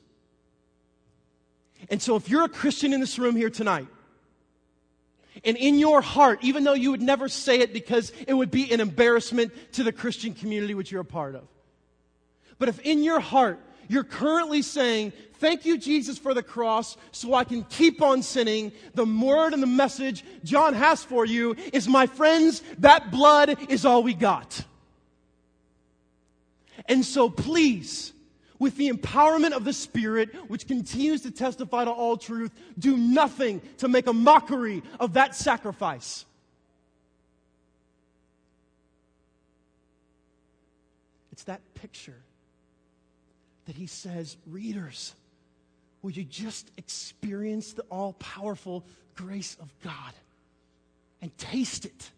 And 1.90 2.02
so 2.02 2.16
if 2.16 2.30
you're 2.30 2.44
a 2.44 2.50
Christian 2.50 2.94
in 2.94 3.00
this 3.00 3.18
room 3.18 3.36
here 3.36 3.50
tonight, 3.50 3.88
and 5.46 5.56
in 5.56 5.80
your 5.80 6.02
heart, 6.02 6.40
even 6.44 6.64
though 6.64 6.74
you 6.74 6.92
would 6.92 7.02
never 7.02 7.30
say 7.30 7.60
it 7.60 7.74
because 7.74 8.12
it 8.28 8.34
would 8.34 8.52
be 8.52 8.72
an 8.72 8.82
embarrassment 8.82 9.54
to 9.74 9.84
the 9.84 9.92
Christian 9.92 10.34
community 10.34 10.74
which 10.74 10.92
you're 10.92 11.02
a 11.02 11.06
part 11.06 11.36
of, 11.36 11.48
but 12.60 12.70
if 12.70 12.80
in 12.82 13.04
your 13.04 13.20
heart 13.20 13.60
you're 13.92 14.06
currently 14.06 14.62
saying, 14.62 15.12
Thank 15.34 15.66
you, 15.66 15.78
Jesus, 15.78 16.20
for 16.20 16.36
the 16.36 16.44
cross, 16.44 16.98
so 17.12 17.34
I 17.34 17.44
can 17.44 17.64
keep 17.64 18.02
on 18.02 18.22
sinning. 18.22 18.72
The 18.94 19.06
word 19.06 19.54
and 19.54 19.62
the 19.62 19.68
message 19.68 20.24
John 20.44 20.76
has 20.76 21.04
for 21.04 21.26
you 21.26 21.56
is, 21.74 21.88
my 21.88 22.06
friends, 22.06 22.62
that 22.78 23.10
blood 23.10 23.58
is 23.68 23.84
all 23.84 24.04
we 24.04 24.14
got. 24.14 24.64
And 26.86 27.04
so 27.04 27.28
please, 27.28 28.14
with 28.60 28.78
the 28.78 28.90
empowerment 28.92 29.54
of 29.54 29.66
the 29.66 29.74
Spirit, 29.74 30.30
which 30.48 30.68
continues 30.68 31.22
to 31.24 31.32
testify 31.32 31.86
to 31.86 31.92
all 31.92 32.18
truth, 32.18 32.52
do 32.78 32.96
nothing 32.96 33.62
to 33.80 33.88
make 33.88 34.06
a 34.06 34.14
mockery 34.14 34.84
of 35.00 35.14
that 35.14 35.36
sacrifice. 35.36 36.24
It's 41.32 41.44
that 41.46 41.62
picture 41.74 42.22
that 43.66 43.76
he 43.76 43.88
says, 43.88 44.38
readers, 44.48 45.14
will 46.02 46.12
you 46.12 46.24
just 46.24 46.72
experience 46.78 47.74
the 47.74 47.84
all 47.84 48.14
powerful 48.14 48.86
grace 49.16 49.56
of 49.60 49.70
God 49.84 50.14
and 51.22 51.36
taste 51.38 51.86
it 51.86 52.10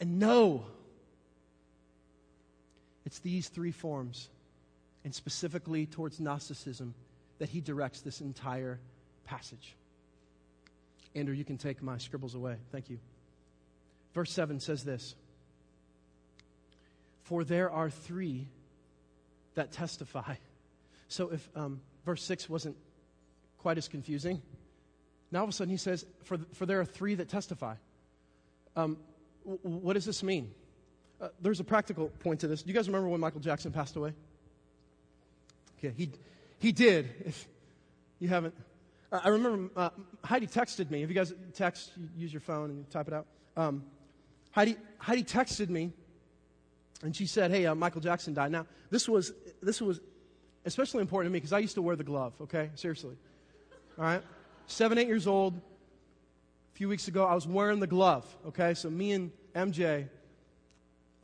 and 0.00 0.18
know? 0.18 0.64
It's 3.04 3.20
these 3.20 3.48
three 3.48 3.70
forms, 3.70 4.28
and 5.04 5.14
specifically 5.14 5.86
towards 5.86 6.18
Gnosticism, 6.18 6.92
that 7.38 7.48
he 7.48 7.60
directs 7.60 8.00
this 8.00 8.20
entire 8.20 8.80
passage. 9.24 9.76
Andrew, 11.14 11.34
you 11.34 11.44
can 11.44 11.56
take 11.56 11.82
my 11.82 11.98
scribbles 11.98 12.34
away. 12.34 12.56
Thank 12.72 12.90
you. 12.90 12.98
Verse 14.12 14.32
7 14.32 14.60
says 14.60 14.82
this 14.82 15.14
For 17.22 17.44
there 17.44 17.70
are 17.70 17.90
three 17.90 18.48
that 19.54 19.72
testify. 19.72 20.34
So 21.08 21.30
if 21.32 21.48
um, 21.54 21.80
verse 22.04 22.22
6 22.22 22.48
wasn't 22.48 22.76
quite 23.58 23.78
as 23.78 23.88
confusing, 23.88 24.42
now 25.30 25.40
all 25.40 25.44
of 25.44 25.50
a 25.50 25.52
sudden 25.52 25.70
he 25.70 25.76
says, 25.76 26.04
For, 26.24 26.38
for 26.54 26.66
there 26.66 26.80
are 26.80 26.84
three 26.84 27.14
that 27.16 27.28
testify. 27.28 27.74
Um, 28.74 28.98
w- 29.44 29.60
what 29.62 29.94
does 29.94 30.04
this 30.04 30.22
mean? 30.22 30.52
Uh, 31.20 31.28
there's 31.40 31.60
a 31.60 31.64
practical 31.64 32.08
point 32.20 32.40
to 32.40 32.48
this. 32.48 32.62
Do 32.62 32.68
you 32.68 32.74
guys 32.74 32.88
remember 32.88 33.08
when 33.08 33.20
Michael 33.20 33.40
Jackson 33.40 33.72
passed 33.72 33.96
away? 33.96 34.12
Okay, 35.78 35.94
he, 35.96 36.10
he 36.58 36.72
did. 36.72 37.08
If 37.24 37.48
you 38.18 38.28
haven't, 38.28 38.54
I 39.12 39.28
remember 39.28 39.70
uh, 39.76 39.90
Heidi 40.24 40.46
texted 40.46 40.90
me. 40.90 41.02
If 41.02 41.08
you 41.08 41.14
guys 41.14 41.32
text, 41.54 41.92
use 42.16 42.32
your 42.32 42.40
phone 42.40 42.70
and 42.70 42.90
type 42.90 43.08
it 43.08 43.14
out. 43.14 43.26
Um, 43.56 43.84
Heidi, 44.50 44.76
Heidi 44.98 45.22
texted 45.22 45.68
me, 45.68 45.92
and 47.02 47.14
she 47.14 47.26
said, 47.26 47.50
"Hey, 47.50 47.66
uh, 47.66 47.74
Michael 47.74 48.00
Jackson 48.00 48.34
died." 48.34 48.50
Now, 48.50 48.66
this 48.90 49.08
was 49.08 49.32
this 49.62 49.80
was 49.80 50.00
especially 50.66 51.00
important 51.00 51.30
to 51.30 51.32
me 51.32 51.38
because 51.38 51.54
I 51.54 51.60
used 51.60 51.76
to 51.76 51.82
wear 51.82 51.96
the 51.96 52.04
glove. 52.04 52.34
Okay, 52.42 52.70
seriously. 52.74 53.16
All 53.98 54.04
right, 54.04 54.22
seven, 54.66 54.98
eight 54.98 55.06
years 55.06 55.26
old. 55.26 55.54
A 55.54 56.76
few 56.76 56.90
weeks 56.90 57.08
ago, 57.08 57.24
I 57.24 57.34
was 57.34 57.46
wearing 57.46 57.80
the 57.80 57.86
glove. 57.86 58.26
Okay, 58.48 58.74
so 58.74 58.90
me 58.90 59.12
and 59.12 59.32
MJ 59.54 60.08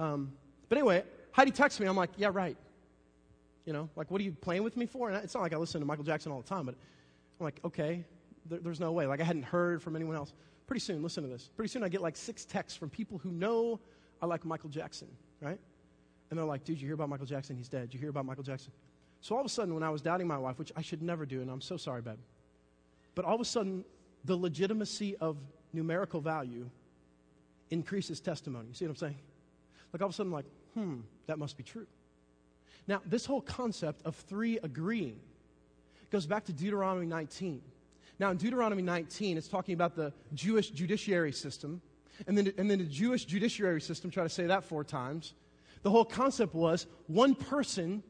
um, 0.02 0.32
but 0.68 0.78
anyway, 0.78 1.04
Heidi 1.30 1.50
texts 1.50 1.80
me. 1.80 1.86
I'm 1.86 1.96
like, 1.96 2.10
yeah, 2.16 2.30
right. 2.32 2.56
You 3.64 3.72
know, 3.72 3.88
like, 3.94 4.10
what 4.10 4.20
are 4.20 4.24
you 4.24 4.32
playing 4.32 4.64
with 4.64 4.76
me 4.76 4.86
for? 4.86 5.08
And 5.08 5.22
it's 5.22 5.34
not 5.34 5.42
like 5.42 5.52
I 5.52 5.56
listen 5.56 5.80
to 5.80 5.86
Michael 5.86 6.04
Jackson 6.04 6.32
all 6.32 6.40
the 6.40 6.48
time, 6.48 6.66
but 6.66 6.74
I'm 7.38 7.44
like, 7.44 7.60
okay, 7.64 8.04
there, 8.46 8.58
there's 8.58 8.80
no 8.80 8.90
way. 8.90 9.06
Like, 9.06 9.20
I 9.20 9.24
hadn't 9.24 9.44
heard 9.44 9.80
from 9.80 9.94
anyone 9.94 10.16
else. 10.16 10.32
Pretty 10.66 10.80
soon, 10.80 11.02
listen 11.02 11.22
to 11.22 11.28
this. 11.28 11.50
Pretty 11.56 11.68
soon, 11.68 11.84
I 11.84 11.88
get 11.88 12.02
like 12.02 12.16
six 12.16 12.44
texts 12.44 12.76
from 12.76 12.90
people 12.90 13.18
who 13.18 13.30
know 13.30 13.78
I 14.20 14.26
like 14.26 14.44
Michael 14.44 14.70
Jackson, 14.70 15.08
right? 15.40 15.58
And 16.30 16.38
they're 16.38 16.46
like, 16.46 16.64
dude, 16.64 16.80
you 16.80 16.86
hear 16.86 16.94
about 16.94 17.08
Michael 17.08 17.26
Jackson? 17.26 17.56
He's 17.56 17.68
dead. 17.68 17.90
You 17.92 18.00
hear 18.00 18.10
about 18.10 18.24
Michael 18.24 18.44
Jackson? 18.44 18.72
So 19.22 19.36
all 19.36 19.40
of 19.40 19.46
a 19.46 19.48
sudden, 19.48 19.72
when 19.72 19.84
I 19.84 19.90
was 19.90 20.02
doubting 20.02 20.26
my 20.26 20.36
wife, 20.36 20.58
which 20.58 20.72
I 20.76 20.82
should 20.82 21.00
never 21.00 21.24
do, 21.24 21.40
and 21.40 21.50
I'm 21.50 21.60
so 21.60 21.76
sorry, 21.76 22.02
babe, 22.02 22.18
but 23.14 23.24
all 23.24 23.36
of 23.36 23.40
a 23.40 23.44
sudden, 23.44 23.84
the 24.24 24.36
legitimacy 24.36 25.16
of 25.16 25.36
numerical 25.72 26.20
value 26.20 26.68
increases 27.70 28.20
testimony. 28.20 28.68
You 28.68 28.74
see 28.74 28.84
what 28.84 28.90
I'm 28.90 28.96
saying? 28.96 29.18
like 29.92 30.00
all 30.00 30.08
of 30.08 30.14
a 30.14 30.16
sudden, 30.16 30.32
like, 30.32 30.46
hmm, 30.74 31.00
that 31.26 31.38
must 31.38 31.56
be 31.56 31.62
true. 31.62 31.86
Now, 32.88 33.02
this 33.06 33.26
whole 33.26 33.42
concept 33.42 34.02
of 34.04 34.16
three 34.16 34.58
agreeing 34.62 35.20
goes 36.10 36.26
back 36.26 36.44
to 36.46 36.52
Deuteronomy 36.52 37.06
19. 37.06 37.62
Now, 38.18 38.30
in 38.30 38.38
Deuteronomy 38.38 38.82
19, 38.82 39.36
it's 39.36 39.48
talking 39.48 39.74
about 39.74 39.94
the 39.94 40.12
Jewish 40.34 40.70
judiciary 40.70 41.32
system. 41.32 41.80
And 42.26 42.36
then, 42.36 42.52
and 42.58 42.70
then 42.70 42.78
the 42.78 42.84
Jewish 42.84 43.24
judiciary 43.24 43.80
system, 43.80 44.10
try 44.10 44.22
to 44.22 44.28
say 44.28 44.46
that 44.46 44.64
four 44.64 44.84
times. 44.84 45.34
The 45.82 45.90
whole 45.90 46.04
concept 46.04 46.54
was 46.54 46.86
one 47.06 47.34
person 47.34 48.02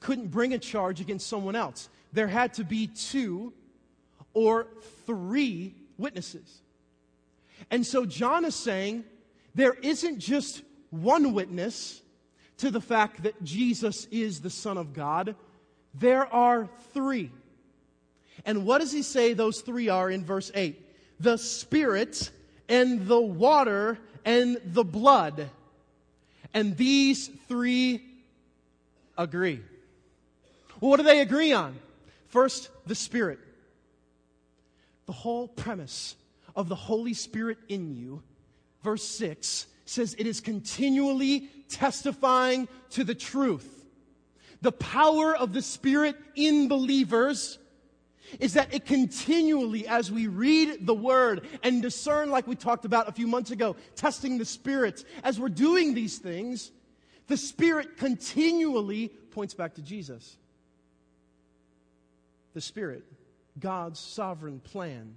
couldn't 0.00 0.28
bring 0.28 0.54
a 0.54 0.58
charge 0.58 1.00
against 1.00 1.26
someone 1.26 1.54
else. 1.54 1.88
There 2.12 2.28
had 2.28 2.54
to 2.54 2.64
be 2.64 2.88
two 2.88 3.52
or 4.34 4.66
three 5.06 5.74
witnesses. 5.98 6.62
And 7.70 7.86
so 7.86 8.06
John 8.06 8.44
is 8.44 8.54
saying 8.54 9.04
there 9.54 9.74
isn't 9.74 10.18
just 10.18 10.62
one 10.90 11.34
witness 11.34 12.00
to 12.58 12.70
the 12.70 12.80
fact 12.80 13.22
that 13.22 13.42
Jesus 13.42 14.06
is 14.10 14.40
the 14.40 14.50
Son 14.50 14.76
of 14.76 14.92
God. 14.92 15.34
There 15.94 16.26
are 16.26 16.68
three. 16.92 17.30
And 18.44 18.64
what 18.64 18.80
does 18.80 18.92
he 18.92 19.02
say 19.02 19.34
those 19.34 19.60
three 19.60 19.88
are 19.88 20.10
in 20.10 20.24
verse 20.24 20.50
8? 20.54 20.80
The 21.20 21.36
Spirit 21.36 22.30
and 22.68 23.06
the 23.06 23.20
water 23.20 23.98
and 24.24 24.58
the 24.64 24.84
blood. 24.84 25.50
And 26.54 26.76
these 26.76 27.28
three 27.48 28.02
agree. 29.16 29.60
Well, 30.80 30.90
what 30.90 30.96
do 30.96 31.02
they 31.02 31.20
agree 31.20 31.52
on? 31.52 31.78
First, 32.28 32.70
the 32.86 32.94
Spirit. 32.94 33.38
The 35.06 35.12
whole 35.12 35.48
premise 35.48 36.16
of 36.56 36.68
the 36.68 36.74
Holy 36.74 37.14
Spirit 37.14 37.58
in 37.68 37.94
you, 37.94 38.22
verse 38.82 39.04
6, 39.04 39.66
says 39.84 40.14
it 40.18 40.26
is 40.26 40.40
continually 40.40 41.48
testifying 41.68 42.68
to 42.90 43.04
the 43.04 43.14
truth. 43.14 43.86
The 44.62 44.72
power 44.72 45.34
of 45.34 45.52
the 45.52 45.62
Spirit 45.62 46.16
in 46.36 46.68
believers 46.68 47.58
is 48.38 48.54
that 48.54 48.72
it 48.72 48.86
continually, 48.86 49.88
as 49.88 50.12
we 50.12 50.28
read 50.28 50.86
the 50.86 50.94
Word 50.94 51.46
and 51.64 51.82
discern, 51.82 52.30
like 52.30 52.46
we 52.46 52.54
talked 52.54 52.84
about 52.84 53.08
a 53.08 53.12
few 53.12 53.26
months 53.26 53.50
ago, 53.50 53.74
testing 53.96 54.38
the 54.38 54.44
spirits, 54.44 55.04
as 55.24 55.40
we're 55.40 55.48
doing 55.48 55.94
these 55.94 56.18
things, 56.18 56.70
the 57.26 57.36
Spirit 57.36 57.96
continually 57.96 59.08
points 59.08 59.54
back 59.54 59.74
to 59.74 59.82
Jesus. 59.82 60.36
The 62.54 62.60
Spirit, 62.60 63.04
God's 63.58 64.00
sovereign 64.00 64.60
plan 64.60 65.14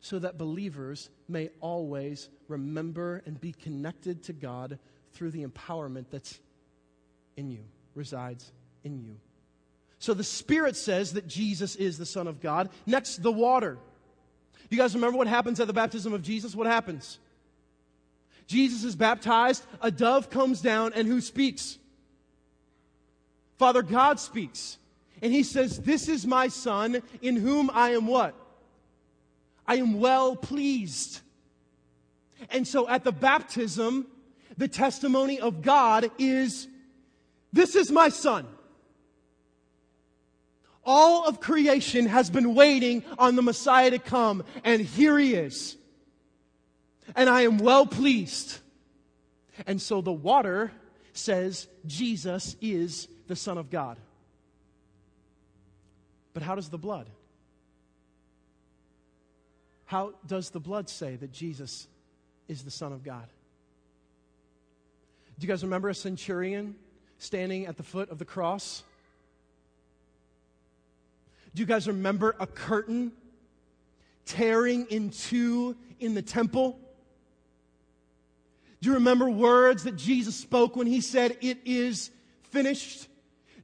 so 0.00 0.18
that 0.18 0.38
believers 0.38 1.10
may 1.28 1.50
always 1.60 2.28
remember 2.48 3.22
and 3.26 3.40
be 3.40 3.52
connected 3.52 4.22
to 4.24 4.32
God 4.32 4.78
through 5.12 5.30
the 5.30 5.44
empowerment 5.44 6.06
that's 6.10 6.38
in 7.36 7.50
you, 7.50 7.64
resides 7.94 8.50
in 8.82 8.98
you. 9.00 9.16
So 9.98 10.14
the 10.14 10.24
Spirit 10.24 10.76
says 10.76 11.12
that 11.12 11.26
Jesus 11.26 11.76
is 11.76 11.98
the 11.98 12.06
Son 12.06 12.26
of 12.26 12.40
God. 12.40 12.70
Next, 12.86 13.22
the 13.22 13.32
water. 13.32 13.76
You 14.70 14.78
guys 14.78 14.94
remember 14.94 15.18
what 15.18 15.26
happens 15.26 15.60
at 15.60 15.66
the 15.66 15.72
baptism 15.72 16.14
of 16.14 16.22
Jesus? 16.22 16.54
What 16.54 16.66
happens? 16.66 17.18
Jesus 18.46 18.82
is 18.82 18.96
baptized, 18.96 19.64
a 19.80 19.90
dove 19.90 20.30
comes 20.30 20.60
down, 20.60 20.92
and 20.94 21.06
who 21.06 21.20
speaks? 21.20 21.78
Father 23.58 23.82
God 23.82 24.18
speaks. 24.18 24.78
And 25.22 25.32
he 25.32 25.42
says, 25.42 25.80
This 25.80 26.08
is 26.08 26.26
my 26.26 26.48
Son, 26.48 27.02
in 27.20 27.36
whom 27.36 27.70
I 27.72 27.90
am 27.90 28.06
what? 28.06 28.34
I 29.66 29.76
am 29.76 30.00
well 30.00 30.34
pleased. 30.34 31.20
And 32.50 32.66
so 32.66 32.88
at 32.88 33.04
the 33.04 33.12
baptism, 33.12 34.06
the 34.56 34.68
testimony 34.68 35.40
of 35.40 35.62
God 35.62 36.10
is 36.18 36.66
this 37.52 37.74
is 37.74 37.90
my 37.90 38.08
son. 38.08 38.46
All 40.84 41.26
of 41.26 41.40
creation 41.40 42.06
has 42.06 42.30
been 42.30 42.54
waiting 42.54 43.04
on 43.18 43.36
the 43.36 43.42
Messiah 43.42 43.90
to 43.90 43.98
come, 43.98 44.44
and 44.64 44.80
here 44.80 45.18
he 45.18 45.34
is. 45.34 45.76
And 47.14 47.28
I 47.28 47.42
am 47.42 47.58
well 47.58 47.86
pleased. 47.86 48.58
And 49.66 49.80
so 49.80 50.00
the 50.00 50.12
water 50.12 50.72
says 51.12 51.68
Jesus 51.86 52.56
is 52.60 53.08
the 53.26 53.36
Son 53.36 53.58
of 53.58 53.70
God. 53.70 53.98
But 56.32 56.42
how 56.42 56.54
does 56.54 56.68
the 56.68 56.78
blood? 56.78 57.08
How 59.86 60.12
does 60.26 60.50
the 60.50 60.60
blood 60.60 60.88
say 60.88 61.16
that 61.16 61.32
Jesus 61.32 61.88
is 62.46 62.62
the 62.62 62.70
Son 62.70 62.92
of 62.92 63.02
God? 63.02 63.26
Do 65.38 65.46
you 65.46 65.48
guys 65.52 65.62
remember 65.64 65.88
a 65.88 65.94
centurion 65.94 66.76
standing 67.18 67.66
at 67.66 67.76
the 67.76 67.82
foot 67.82 68.10
of 68.10 68.18
the 68.18 68.24
cross? 68.24 68.84
Do 71.54 71.60
you 71.60 71.66
guys 71.66 71.88
remember 71.88 72.36
a 72.38 72.46
curtain 72.46 73.12
tearing 74.26 74.86
in 74.90 75.10
two 75.10 75.76
in 75.98 76.14
the 76.14 76.22
temple? 76.22 76.78
Do 78.80 78.90
you 78.90 78.94
remember 78.94 79.28
words 79.28 79.84
that 79.84 79.96
Jesus 79.96 80.36
spoke 80.36 80.76
when 80.76 80.86
he 80.86 81.00
said, 81.00 81.36
It 81.40 81.58
is 81.64 82.10
finished? 82.50 83.08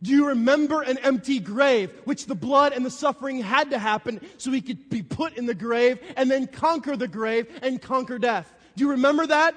Do 0.02 0.10
you 0.10 0.28
remember 0.28 0.82
an 0.82 0.98
empty 0.98 1.38
grave, 1.38 1.90
which 2.04 2.26
the 2.26 2.34
blood 2.34 2.72
and 2.72 2.84
the 2.84 2.90
suffering 2.90 3.40
had 3.40 3.70
to 3.70 3.78
happen 3.78 4.20
so 4.36 4.50
he 4.50 4.60
could 4.60 4.88
be 4.88 5.02
put 5.02 5.36
in 5.36 5.46
the 5.46 5.54
grave 5.54 5.98
and 6.16 6.30
then 6.30 6.46
conquer 6.46 6.96
the 6.96 7.08
grave 7.08 7.46
and 7.62 7.80
conquer 7.80 8.18
death? 8.18 8.52
Do 8.76 8.84
you 8.84 8.90
remember 8.90 9.26
that? 9.26 9.54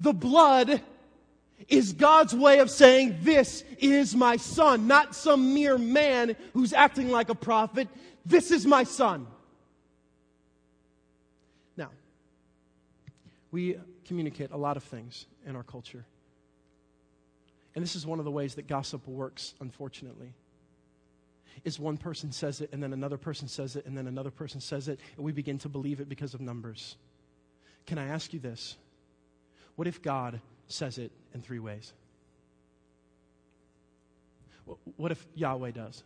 The 0.00 0.12
blood 0.12 0.82
is 1.68 1.92
God's 1.92 2.34
way 2.34 2.58
of 2.58 2.70
saying, 2.70 3.18
This 3.22 3.62
is 3.78 4.16
my 4.16 4.36
son, 4.36 4.88
not 4.88 5.14
some 5.14 5.54
mere 5.54 5.78
man 5.78 6.36
who's 6.54 6.72
acting 6.72 7.10
like 7.10 7.28
a 7.28 7.34
prophet. 7.34 7.88
This 8.26 8.50
is 8.50 8.66
my 8.66 8.84
son. 8.84 9.26
Now, 11.76 11.90
we 13.52 13.76
communicate 14.06 14.50
a 14.50 14.56
lot 14.56 14.76
of 14.76 14.82
things 14.82 15.26
in 15.46 15.54
our 15.54 15.62
culture. 15.62 16.04
And 17.74 17.82
this 17.82 17.96
is 17.96 18.06
one 18.06 18.18
of 18.18 18.24
the 18.24 18.30
ways 18.30 18.56
that 18.56 18.66
gossip 18.66 19.06
works, 19.06 19.54
unfortunately. 19.60 20.34
Is 21.64 21.78
one 21.78 21.96
person 21.96 22.32
says 22.32 22.60
it, 22.60 22.70
and 22.72 22.82
then 22.82 22.92
another 22.92 23.18
person 23.18 23.46
says 23.46 23.76
it, 23.76 23.86
and 23.86 23.96
then 23.96 24.06
another 24.06 24.30
person 24.30 24.60
says 24.60 24.88
it, 24.88 25.00
and 25.16 25.24
we 25.24 25.32
begin 25.32 25.58
to 25.58 25.68
believe 25.68 26.00
it 26.00 26.08
because 26.08 26.34
of 26.34 26.40
numbers. 26.40 26.96
Can 27.86 27.98
I 27.98 28.06
ask 28.06 28.32
you 28.32 28.40
this? 28.40 28.76
What 29.76 29.86
if 29.86 30.02
God 30.02 30.40
says 30.68 30.98
it 30.98 31.12
in 31.34 31.40
three 31.40 31.58
ways? 31.58 31.92
What 34.96 35.12
if 35.12 35.24
Yahweh 35.34 35.72
does? 35.72 36.02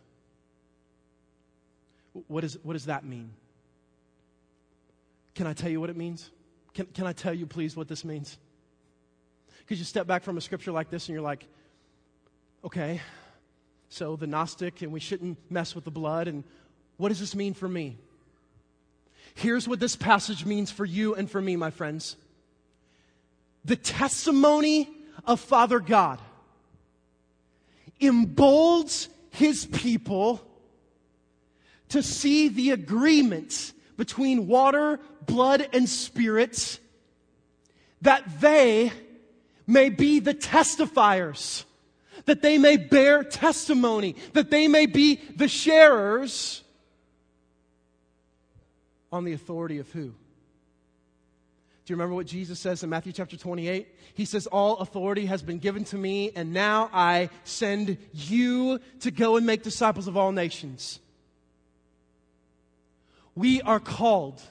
What, 2.27 2.43
is, 2.43 2.57
what 2.63 2.73
does 2.73 2.85
that 2.85 3.05
mean? 3.05 3.31
Can 5.35 5.47
I 5.47 5.53
tell 5.53 5.69
you 5.69 5.79
what 5.79 5.89
it 5.89 5.97
means? 5.97 6.31
Can, 6.73 6.87
can 6.87 7.05
I 7.05 7.13
tell 7.13 7.33
you, 7.33 7.45
please, 7.45 7.75
what 7.75 7.87
this 7.87 8.03
means? 8.03 8.37
Because 9.59 9.79
you 9.79 9.85
step 9.85 10.07
back 10.07 10.23
from 10.23 10.37
a 10.37 10.41
scripture 10.41 10.71
like 10.71 10.89
this 10.89 11.07
and 11.07 11.13
you're 11.13 11.23
like, 11.23 11.45
okay, 12.63 13.01
so 13.89 14.15
the 14.15 14.27
Gnostic, 14.27 14.81
and 14.81 14.91
we 14.91 14.99
shouldn't 14.99 15.37
mess 15.49 15.75
with 15.75 15.83
the 15.83 15.91
blood, 15.91 16.27
and 16.27 16.43
what 16.97 17.09
does 17.09 17.19
this 17.19 17.35
mean 17.35 17.53
for 17.53 17.67
me? 17.67 17.97
Here's 19.35 19.67
what 19.67 19.79
this 19.79 19.95
passage 19.95 20.45
means 20.45 20.71
for 20.71 20.85
you 20.85 21.13
and 21.15 21.29
for 21.29 21.41
me, 21.41 21.55
my 21.55 21.69
friends. 21.69 22.15
The 23.65 23.75
testimony 23.75 24.89
of 25.25 25.39
Father 25.39 25.79
God 25.79 26.19
emboldens 27.99 29.09
his 29.31 29.65
people 29.65 30.41
to 31.89 32.01
see 32.01 32.47
the 32.47 32.71
agreement 32.71 33.73
between 33.95 34.47
water, 34.47 34.99
blood, 35.25 35.67
and 35.73 35.87
spirit 35.87 36.79
that 38.01 38.41
they 38.41 38.91
may 39.65 39.89
be 39.89 40.19
the 40.19 40.33
testifiers, 40.33 41.63
that 42.25 42.41
they 42.41 42.57
may 42.57 42.77
bear 42.77 43.23
testimony, 43.23 44.15
that 44.33 44.49
they 44.49 44.67
may 44.67 44.85
be 44.85 45.15
the 45.35 45.47
sharers 45.47 46.63
on 49.11 49.23
the 49.23 49.33
authority 49.33 49.79
of 49.79 49.89
who? 49.91 50.13
Do 51.87 51.93
you 51.93 51.95
remember 51.95 52.15
what 52.15 52.27
Jesus 52.27 52.59
says 52.59 52.83
in 52.83 52.89
Matthew 52.89 53.13
chapter 53.13 53.37
28? 53.37 53.87
He 54.13 54.25
says, 54.25 54.45
All 54.47 54.77
authority 54.79 55.25
has 55.27 55.41
been 55.41 55.59
given 55.59 55.85
to 55.85 55.97
me, 55.97 56.31
and 56.35 56.51
now 56.51 56.89
I 56.91 57.29
send 57.45 57.97
you 58.11 58.81
to 58.99 59.11
go 59.11 59.37
and 59.37 59.45
make 59.45 59.63
disciples 59.63 60.07
of 60.09 60.17
all 60.17 60.33
nations. 60.33 60.99
We 63.35 63.61
are 63.61 63.79
called 63.79 64.41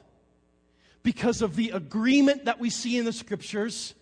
because 1.03 1.43
of 1.43 1.57
the 1.57 1.71
agreement 1.71 2.47
that 2.47 2.59
we 2.59 2.71
see 2.71 2.97
in 2.97 3.05
the 3.05 3.13
scriptures 3.13 3.95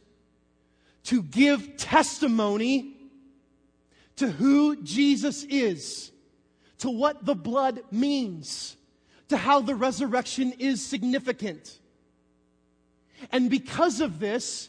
to 1.05 1.23
give 1.23 1.77
testimony 1.77 2.94
to 4.17 4.31
who 4.31 4.83
Jesus 4.83 5.45
is, 5.45 6.13
to 6.79 6.91
what 6.91 7.25
the 7.25 7.35
blood 7.35 7.81
means, 7.91 8.77
to 9.29 9.37
how 9.37 9.61
the 9.61 9.75
resurrection 9.75 10.53
is 10.59 10.85
significant. 10.85 11.79
And 13.33 13.51
because 13.51 14.01
of 14.01 14.19
this, 14.19 14.69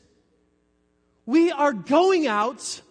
we 1.25 1.51
are 1.51 1.73
going 1.73 2.27
out 2.27 2.81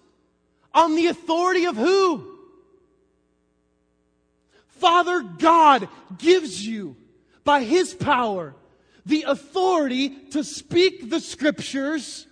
on 0.72 0.96
the 0.96 1.06
authority 1.06 1.66
of 1.66 1.76
who? 1.76 2.38
Father 4.68 5.22
God 5.22 5.88
gives 6.18 6.66
you, 6.66 6.96
by 7.44 7.62
His 7.62 7.94
power, 7.94 8.54
the 9.06 9.24
authority 9.28 10.10
to 10.30 10.42
speak 10.42 11.10
the 11.10 11.20
scriptures 11.20 12.26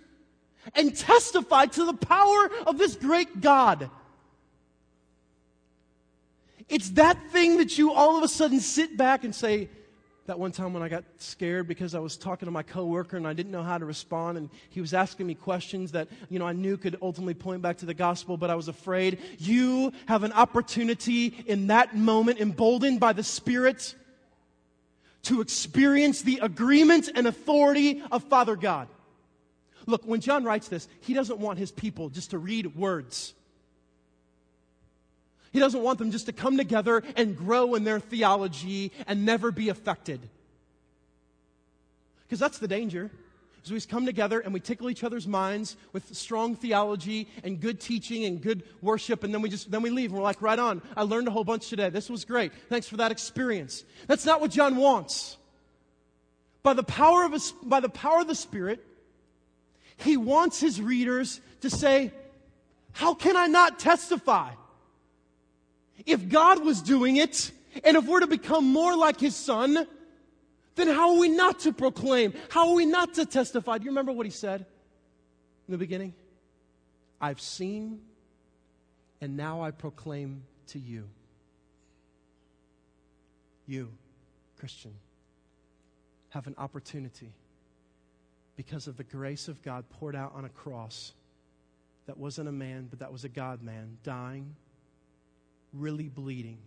and 0.75 0.95
testify 0.95 1.65
to 1.67 1.85
the 1.85 1.93
power 1.93 2.49
of 2.65 2.77
this 2.77 2.95
great 2.95 3.41
God. 3.41 3.89
It's 6.69 6.91
that 6.91 7.17
thing 7.31 7.57
that 7.57 7.77
you 7.77 7.91
all 7.91 8.17
of 8.17 8.23
a 8.23 8.27
sudden 8.27 8.59
sit 8.59 8.97
back 8.97 9.23
and 9.23 9.33
say, 9.33 9.69
that 10.25 10.39
one 10.39 10.51
time 10.51 10.73
when 10.73 10.81
I 10.81 10.87
got 10.87 11.03
scared 11.17 11.67
because 11.67 11.93
I 11.93 11.99
was 11.99 12.15
talking 12.15 12.45
to 12.45 12.51
my 12.51 12.63
coworker 12.63 13.17
and 13.17 13.27
I 13.27 13.33
didn't 13.33 13.51
know 13.51 13.63
how 13.63 13.77
to 13.77 13.85
respond 13.85 14.37
and 14.37 14.49
he 14.69 14.79
was 14.79 14.93
asking 14.93 15.27
me 15.27 15.35
questions 15.35 15.91
that, 15.91 16.07
you 16.29 16.39
know, 16.39 16.47
I 16.47 16.53
knew 16.53 16.77
could 16.77 16.97
ultimately 17.01 17.33
point 17.33 17.61
back 17.61 17.77
to 17.79 17.85
the 17.85 17.93
gospel, 17.93 18.37
but 18.37 18.49
I 18.49 18.55
was 18.55 18.69
afraid. 18.69 19.19
You 19.37 19.91
have 20.05 20.23
an 20.23 20.31
opportunity 20.31 21.43
in 21.45 21.67
that 21.67 21.95
moment, 21.95 22.39
emboldened 22.39 22.99
by 23.01 23.13
the 23.13 23.23
Spirit, 23.23 23.95
to 25.23 25.41
experience 25.41 26.21
the 26.21 26.39
agreement 26.41 27.09
and 27.13 27.27
authority 27.27 28.01
of 28.11 28.23
Father 28.23 28.55
God. 28.55 28.87
Look, 29.85 30.05
when 30.05 30.21
John 30.21 30.45
writes 30.45 30.69
this, 30.69 30.87
he 31.01 31.13
doesn't 31.13 31.39
want 31.39 31.59
his 31.59 31.71
people 31.71 32.09
just 32.09 32.31
to 32.31 32.37
read 32.37 32.75
words. 32.77 33.33
He 35.53 35.59
doesn't 35.59 35.81
want 35.81 35.99
them 35.99 36.09
just 36.09 36.25
to 36.25 36.33
come 36.33 36.57
together 36.57 37.03
and 37.15 37.37
grow 37.37 37.75
in 37.75 37.83
their 37.83 37.99
theology 37.99 38.91
and 39.05 39.23
never 39.23 39.51
be 39.51 39.69
affected. 39.69 40.19
Because 42.25 42.39
that's 42.39 42.57
the 42.57 42.67
danger. 42.67 43.11
So 43.61 43.75
we 43.75 43.79
come 43.81 44.05
together 44.05 44.39
and 44.39 44.53
we 44.53 44.59
tickle 44.59 44.89
each 44.89 45.03
other's 45.03 45.27
minds 45.27 45.77
with 45.93 46.13
strong 46.15 46.55
theology 46.55 47.29
and 47.43 47.61
good 47.61 47.79
teaching 47.79 48.25
and 48.25 48.41
good 48.41 48.63
worship, 48.81 49.23
and 49.23 49.33
then 49.33 49.41
we 49.41 49.47
just 49.47 49.71
then 49.71 49.81
we 49.81 49.89
leave 49.89 50.09
and 50.09 50.17
we're 50.17 50.23
like, 50.23 50.41
right 50.41 50.59
on. 50.59 50.81
I 50.97 51.03
learned 51.03 51.29
a 51.29 51.31
whole 51.31 51.45
bunch 51.45 51.69
today. 51.69 51.89
This 51.89 52.09
was 52.09 52.25
great. 52.25 52.51
Thanks 52.67 52.89
for 52.89 52.97
that 52.97 53.11
experience. 53.11 53.85
That's 54.07 54.25
not 54.25 54.41
what 54.41 54.51
John 54.51 54.75
wants. 54.75 55.37
By 56.61 56.73
the 56.73 56.83
power 56.83 57.23
of 57.23 57.41
by 57.63 57.79
the 57.79 57.89
power 57.89 58.21
of 58.21 58.27
the 58.27 58.35
Spirit, 58.35 58.83
he 59.95 60.17
wants 60.17 60.59
his 60.59 60.81
readers 60.81 61.39
to 61.61 61.69
say, 61.69 62.11
How 62.91 63.13
can 63.13 63.37
I 63.37 63.47
not 63.47 63.79
testify? 63.79 64.51
If 66.05 66.29
God 66.29 66.63
was 66.63 66.81
doing 66.81 67.17
it, 67.17 67.51
and 67.83 67.97
if 67.97 68.05
we're 68.05 68.19
to 68.19 68.27
become 68.27 68.65
more 68.65 68.95
like 68.95 69.19
his 69.19 69.35
son, 69.35 69.87
then 70.75 70.87
how 70.87 71.13
are 71.13 71.19
we 71.19 71.29
not 71.29 71.59
to 71.61 71.73
proclaim? 71.73 72.33
How 72.49 72.69
are 72.69 72.75
we 72.75 72.85
not 72.85 73.15
to 73.15 73.25
testify? 73.25 73.77
Do 73.77 73.85
you 73.85 73.91
remember 73.91 74.11
what 74.11 74.25
he 74.25 74.31
said 74.31 74.65
in 75.67 75.71
the 75.71 75.77
beginning? 75.77 76.13
I've 77.21 77.39
seen, 77.39 78.01
and 79.21 79.37
now 79.37 79.61
I 79.61 79.71
proclaim 79.71 80.43
to 80.67 80.79
you. 80.79 81.07
You, 83.65 83.89
Christian, 84.59 84.93
have 86.29 86.47
an 86.47 86.55
opportunity 86.57 87.31
because 88.55 88.87
of 88.87 88.97
the 88.97 89.03
grace 89.03 89.47
of 89.47 89.61
God 89.61 89.85
poured 89.89 90.15
out 90.15 90.33
on 90.35 90.45
a 90.45 90.49
cross 90.49 91.13
that 92.07 92.17
wasn't 92.17 92.49
a 92.49 92.51
man, 92.51 92.87
but 92.89 92.99
that 92.99 93.11
was 93.11 93.23
a 93.23 93.29
God 93.29 93.63
man, 93.63 93.97
dying, 94.03 94.55
really 95.73 96.09
bleeding. 96.09 96.59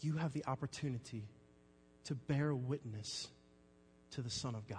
You 0.00 0.16
have 0.16 0.32
the 0.32 0.44
opportunity 0.46 1.24
to 2.04 2.14
bear 2.14 2.54
witness 2.54 3.28
to 4.12 4.22
the 4.22 4.30
Son 4.30 4.54
of 4.54 4.66
God, 4.68 4.78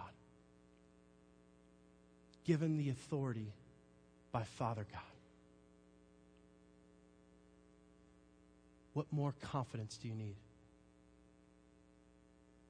given 2.44 2.78
the 2.78 2.90
authority 2.90 3.54
by 4.32 4.44
Father 4.44 4.86
God. 4.92 5.02
What 8.94 9.08
more 9.12 9.34
confidence 9.42 9.98
do 9.98 10.08
you 10.08 10.16
need? 10.16 10.36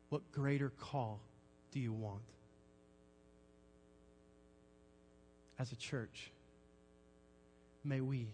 What 0.09 0.31
greater 0.31 0.69
call 0.69 1.19
do 1.71 1.79
you 1.79 1.91
want? 1.91 2.21
as 5.57 5.71
a 5.71 5.75
church, 5.75 6.31
may 7.83 8.01
we 8.01 8.27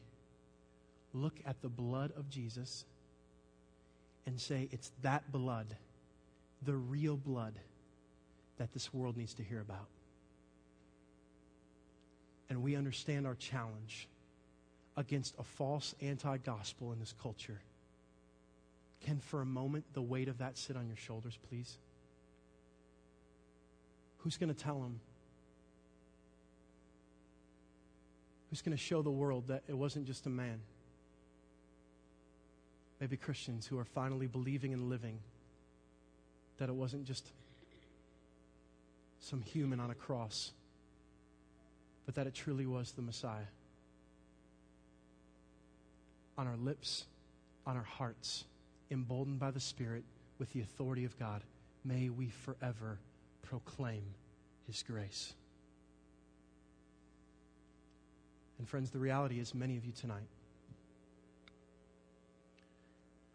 look 1.13 1.35
at 1.45 1.61
the 1.61 1.69
blood 1.69 2.11
of 2.17 2.29
Jesus 2.29 2.85
and 4.25 4.39
say, 4.39 4.69
it's 4.71 4.91
that 5.01 5.31
blood, 5.31 5.75
the 6.63 6.75
real 6.75 7.17
blood, 7.17 7.53
that 8.57 8.71
this 8.73 8.93
world 8.93 9.17
needs 9.17 9.33
to 9.35 9.43
hear 9.43 9.59
about. 9.59 9.87
And 12.49 12.61
we 12.61 12.75
understand 12.75 13.25
our 13.25 13.35
challenge 13.35 14.07
against 14.97 15.35
a 15.39 15.43
false 15.43 15.95
anti 16.01 16.37
gospel 16.37 16.91
in 16.91 16.99
this 16.99 17.13
culture. 17.21 17.61
Can 19.05 19.19
for 19.19 19.41
a 19.41 19.45
moment 19.45 19.85
the 19.93 20.01
weight 20.01 20.27
of 20.27 20.39
that 20.39 20.57
sit 20.57 20.75
on 20.75 20.87
your 20.87 20.97
shoulders, 20.97 21.37
please? 21.49 21.77
Who's 24.19 24.37
going 24.37 24.53
to 24.53 24.63
tell 24.63 24.79
them 24.79 24.99
who's 28.51 28.61
going 28.61 28.77
to 28.77 28.83
show 28.83 29.01
the 29.01 29.09
world 29.09 29.47
that 29.47 29.63
it 29.67 29.73
wasn't 29.73 30.05
just 30.05 30.25
a 30.25 30.29
man. 30.29 30.59
Maybe 33.01 33.17
Christians 33.17 33.65
who 33.65 33.79
are 33.79 33.83
finally 33.83 34.27
believing 34.27 34.73
and 34.73 34.87
living 34.87 35.17
that 36.59 36.69
it 36.69 36.75
wasn't 36.75 37.05
just 37.05 37.27
some 39.19 39.41
human 39.41 39.79
on 39.79 39.89
a 39.89 39.95
cross, 39.95 40.51
but 42.05 42.13
that 42.13 42.27
it 42.27 42.35
truly 42.35 42.67
was 42.67 42.91
the 42.91 43.01
Messiah. 43.01 43.49
On 46.37 46.45
our 46.45 46.57
lips, 46.57 47.05
on 47.65 47.75
our 47.75 47.83
hearts, 47.83 48.45
emboldened 48.91 49.39
by 49.39 49.49
the 49.49 49.59
Spirit 49.59 50.03
with 50.37 50.53
the 50.53 50.61
authority 50.61 51.03
of 51.03 51.17
God, 51.17 51.41
may 51.83 52.09
we 52.09 52.27
forever 52.27 52.99
proclaim 53.41 54.03
His 54.67 54.83
grace. 54.83 55.33
And, 58.59 58.69
friends, 58.69 58.91
the 58.91 58.99
reality 58.99 59.39
is 59.39 59.55
many 59.55 59.75
of 59.75 59.85
you 59.85 59.91
tonight 59.91 60.27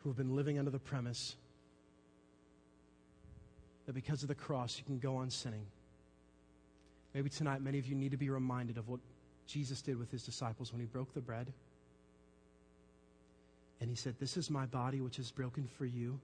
who 0.07 0.11
have 0.11 0.17
been 0.17 0.37
living 0.37 0.57
under 0.57 0.71
the 0.71 0.79
premise 0.79 1.35
that 3.87 3.93
because 3.93 4.23
of 4.23 4.29
the 4.29 4.37
cross 4.37 4.79
you 4.79 4.85
can 4.85 5.01
go 5.01 5.17
on 5.17 5.29
sinning. 5.29 5.67
Maybe 7.13 7.29
tonight 7.29 7.61
many 7.61 7.81
of 7.81 7.89
you 7.89 7.97
need 7.97 8.13
to 8.13 8.17
be 8.17 8.31
reminded 8.31 8.79
of 8.79 8.87
what 8.87 9.01
Jesus 9.49 9.83
did 9.83 9.99
with 9.99 10.13
his 10.13 10.23
disciples 10.23 10.71
when 10.71 10.79
he 10.81 10.87
broke 10.87 11.13
the 11.13 11.21
bread. 11.21 11.53
And 13.81 13.91
he 13.91 13.97
said, 13.97 14.15
This 14.21 14.37
is 14.37 14.49
my 14.49 14.65
body 14.67 15.01
which 15.01 15.19
is 15.19 15.33
broken 15.33 15.67
for 15.77 15.85
you. 15.85 16.21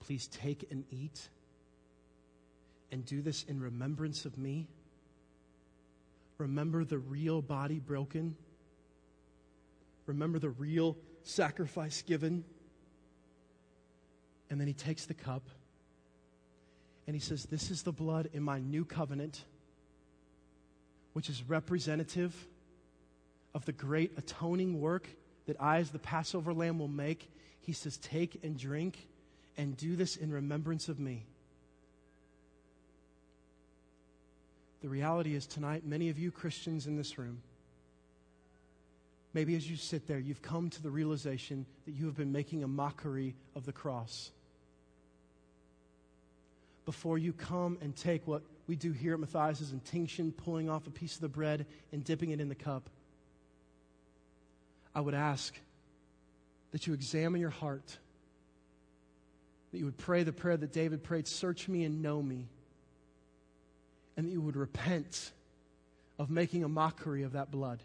Please 0.00 0.26
take 0.26 0.66
and 0.70 0.84
eat 0.90 1.30
and 2.92 3.06
do 3.06 3.22
this 3.22 3.42
in 3.44 3.58
remembrance 3.58 4.26
of 4.26 4.36
me. 4.36 4.68
Remember 6.36 6.84
the 6.84 6.98
real 6.98 7.40
body 7.40 7.78
broken. 7.78 8.36
Remember 10.04 10.38
the 10.38 10.50
real 10.50 10.94
sacrifice 11.28 12.02
given. 12.02 12.44
And 14.50 14.60
then 14.60 14.66
he 14.66 14.72
takes 14.72 15.06
the 15.06 15.14
cup 15.14 15.42
and 17.06 17.14
he 17.14 17.20
says, 17.20 17.44
This 17.44 17.70
is 17.70 17.82
the 17.82 17.92
blood 17.92 18.30
in 18.32 18.42
my 18.42 18.58
new 18.58 18.84
covenant, 18.84 19.44
which 21.12 21.28
is 21.28 21.42
representative 21.46 22.34
of 23.54 23.64
the 23.64 23.72
great 23.72 24.12
atoning 24.16 24.80
work 24.80 25.08
that 25.46 25.56
I, 25.60 25.78
as 25.78 25.90
the 25.90 25.98
Passover 25.98 26.52
lamb, 26.52 26.78
will 26.78 26.88
make. 26.88 27.30
He 27.60 27.72
says, 27.72 27.98
Take 27.98 28.40
and 28.42 28.58
drink 28.58 29.06
and 29.56 29.76
do 29.76 29.96
this 29.96 30.16
in 30.16 30.32
remembrance 30.32 30.88
of 30.88 30.98
me. 30.98 31.26
The 34.80 34.88
reality 34.88 35.34
is, 35.34 35.46
tonight, 35.46 35.84
many 35.84 36.08
of 36.08 36.18
you 36.18 36.30
Christians 36.30 36.86
in 36.86 36.96
this 36.96 37.18
room, 37.18 37.42
maybe 39.34 39.54
as 39.56 39.68
you 39.68 39.76
sit 39.76 40.06
there, 40.06 40.18
you've 40.18 40.42
come 40.42 40.70
to 40.70 40.82
the 40.82 40.90
realization 40.90 41.66
that 41.86 41.92
you 41.92 42.06
have 42.06 42.16
been 42.16 42.32
making 42.32 42.64
a 42.64 42.68
mockery 42.68 43.34
of 43.54 43.64
the 43.66 43.72
cross. 43.72 44.30
Before 46.84 47.18
you 47.18 47.32
come 47.32 47.78
and 47.82 47.94
take 47.94 48.26
what 48.26 48.42
we 48.66 48.76
do 48.76 48.92
here 48.92 49.14
at 49.14 49.20
Matthias's 49.20 49.72
intinction, 49.72 50.32
pulling 50.32 50.70
off 50.70 50.86
a 50.86 50.90
piece 50.90 51.14
of 51.14 51.20
the 51.20 51.28
bread 51.28 51.66
and 51.92 52.02
dipping 52.02 52.30
it 52.30 52.40
in 52.40 52.48
the 52.48 52.54
cup, 52.54 52.88
I 54.94 55.00
would 55.00 55.14
ask 55.14 55.54
that 56.72 56.86
you 56.86 56.94
examine 56.94 57.40
your 57.40 57.50
heart, 57.50 57.98
that 59.72 59.78
you 59.78 59.84
would 59.84 59.98
pray 59.98 60.22
the 60.22 60.32
prayer 60.32 60.56
that 60.56 60.72
David 60.72 61.02
prayed 61.04 61.28
Search 61.28 61.68
me 61.68 61.84
and 61.84 62.02
know 62.02 62.22
me 62.22 62.48
and 64.18 64.26
that 64.26 64.32
you 64.32 64.40
would 64.40 64.56
repent 64.56 65.30
of 66.18 66.28
making 66.28 66.64
a 66.64 66.68
mockery 66.68 67.22
of 67.22 67.32
that 67.34 67.52
blood. 67.52 67.80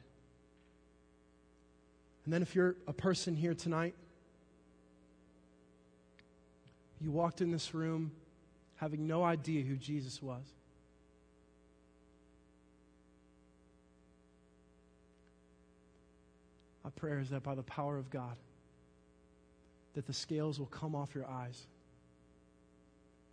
And 2.25 2.33
then, 2.33 2.41
if 2.41 2.55
you're 2.55 2.75
a 2.87 2.93
person 2.93 3.35
here 3.35 3.53
tonight, 3.53 3.95
you 7.01 7.11
walked 7.11 7.41
in 7.41 7.51
this 7.51 7.73
room 7.73 8.11
having 8.77 9.07
no 9.07 9.23
idea 9.23 9.63
who 9.63 9.75
Jesus 9.75 10.21
was. 10.21 10.43
My 16.83 16.89
prayer 16.91 17.19
is 17.19 17.29
that 17.29 17.43
by 17.43 17.55
the 17.55 17.63
power 17.63 17.97
of 17.97 18.09
God, 18.09 18.37
that 19.95 20.07
the 20.07 20.13
scales 20.13 20.59
will 20.59 20.65
come 20.67 20.95
off 20.95 21.13
your 21.13 21.27
eyes 21.27 21.67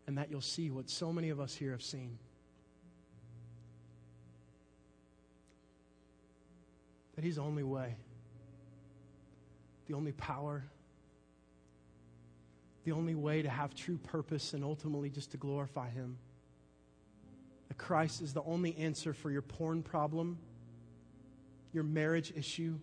and 0.07 0.19
that 0.19 0.31
you'll 0.31 0.41
see 0.41 0.71
what 0.71 0.91
so 0.91 1.13
many 1.13 1.31
of 1.31 1.41
us 1.41 1.55
here 1.55 1.71
have 1.71 1.83
seen. 1.83 2.19
that 7.21 7.27
He's 7.27 7.37
the 7.37 7.43
only 7.43 7.63
way, 7.63 7.97
the 9.91 9.97
only 9.97 10.13
power, 10.13 10.63
the 12.85 12.93
only 12.93 13.17
way 13.17 13.43
to 13.43 13.51
have 13.51 13.75
true 13.75 13.99
purpose 13.99 14.55
and 14.55 14.63
ultimately 14.63 15.11
just 15.11 15.33
to 15.33 15.37
glorify 15.37 15.91
Him. 15.91 16.17
That 17.67 17.77
Christ 17.77 18.23
is 18.23 18.33
the 18.33 18.43
only 18.45 18.77
answer 18.77 19.13
for 19.13 19.33
your 19.33 19.43
porn 19.43 19.83
problem, 19.83 20.39
your 21.73 21.83
marriage 21.83 22.33
issue, 22.37 22.79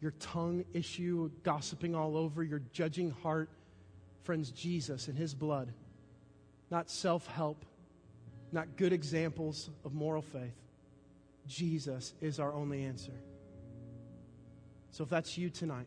your 0.00 0.12
tongue 0.20 0.64
issue, 0.72 1.32
gossiping 1.42 1.96
all 1.96 2.16
over, 2.16 2.44
your 2.44 2.62
judging 2.72 3.10
heart. 3.10 3.50
Friends, 4.22 4.52
Jesus 4.52 5.08
and 5.08 5.18
His 5.18 5.34
blood, 5.34 5.72
not 6.70 6.88
self 6.88 7.26
help, 7.26 7.64
not 8.52 8.76
good 8.76 8.92
examples 8.92 9.68
of 9.84 9.94
moral 9.94 10.22
faith. 10.22 10.54
Jesus 11.48 12.14
is 12.20 12.38
our 12.38 12.54
only 12.54 12.84
answer. 12.84 13.14
So 14.92 15.04
if 15.04 15.10
that's 15.10 15.38
you 15.38 15.50
tonight, 15.50 15.86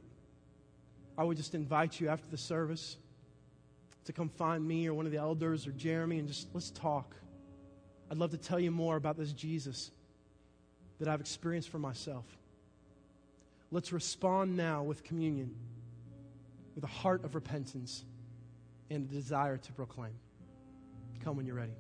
I 1.17 1.23
would 1.23 1.37
just 1.37 1.55
invite 1.55 1.99
you 1.99 2.09
after 2.09 2.27
the 2.29 2.37
service 2.37 2.97
to 4.05 4.13
come 4.13 4.29
find 4.29 4.65
me 4.65 4.87
or 4.87 4.93
one 4.93 5.05
of 5.05 5.11
the 5.11 5.17
elders 5.17 5.67
or 5.67 5.71
Jeremy 5.71 6.19
and 6.19 6.27
just 6.27 6.47
let's 6.53 6.71
talk. 6.71 7.15
I'd 8.09 8.17
love 8.17 8.31
to 8.31 8.37
tell 8.37 8.59
you 8.59 8.71
more 8.71 8.95
about 8.95 9.17
this 9.17 9.31
Jesus 9.31 9.91
that 10.99 11.07
I've 11.07 11.21
experienced 11.21 11.69
for 11.69 11.79
myself. 11.79 12.25
Let's 13.71 13.91
respond 13.91 14.55
now 14.55 14.83
with 14.83 15.03
communion, 15.03 15.55
with 16.75 16.83
a 16.83 16.87
heart 16.87 17.23
of 17.25 17.35
repentance 17.35 18.03
and 18.89 19.09
a 19.09 19.13
desire 19.13 19.57
to 19.57 19.73
proclaim. 19.73 20.13
Come 21.23 21.37
when 21.37 21.45
you're 21.45 21.55
ready. 21.55 21.73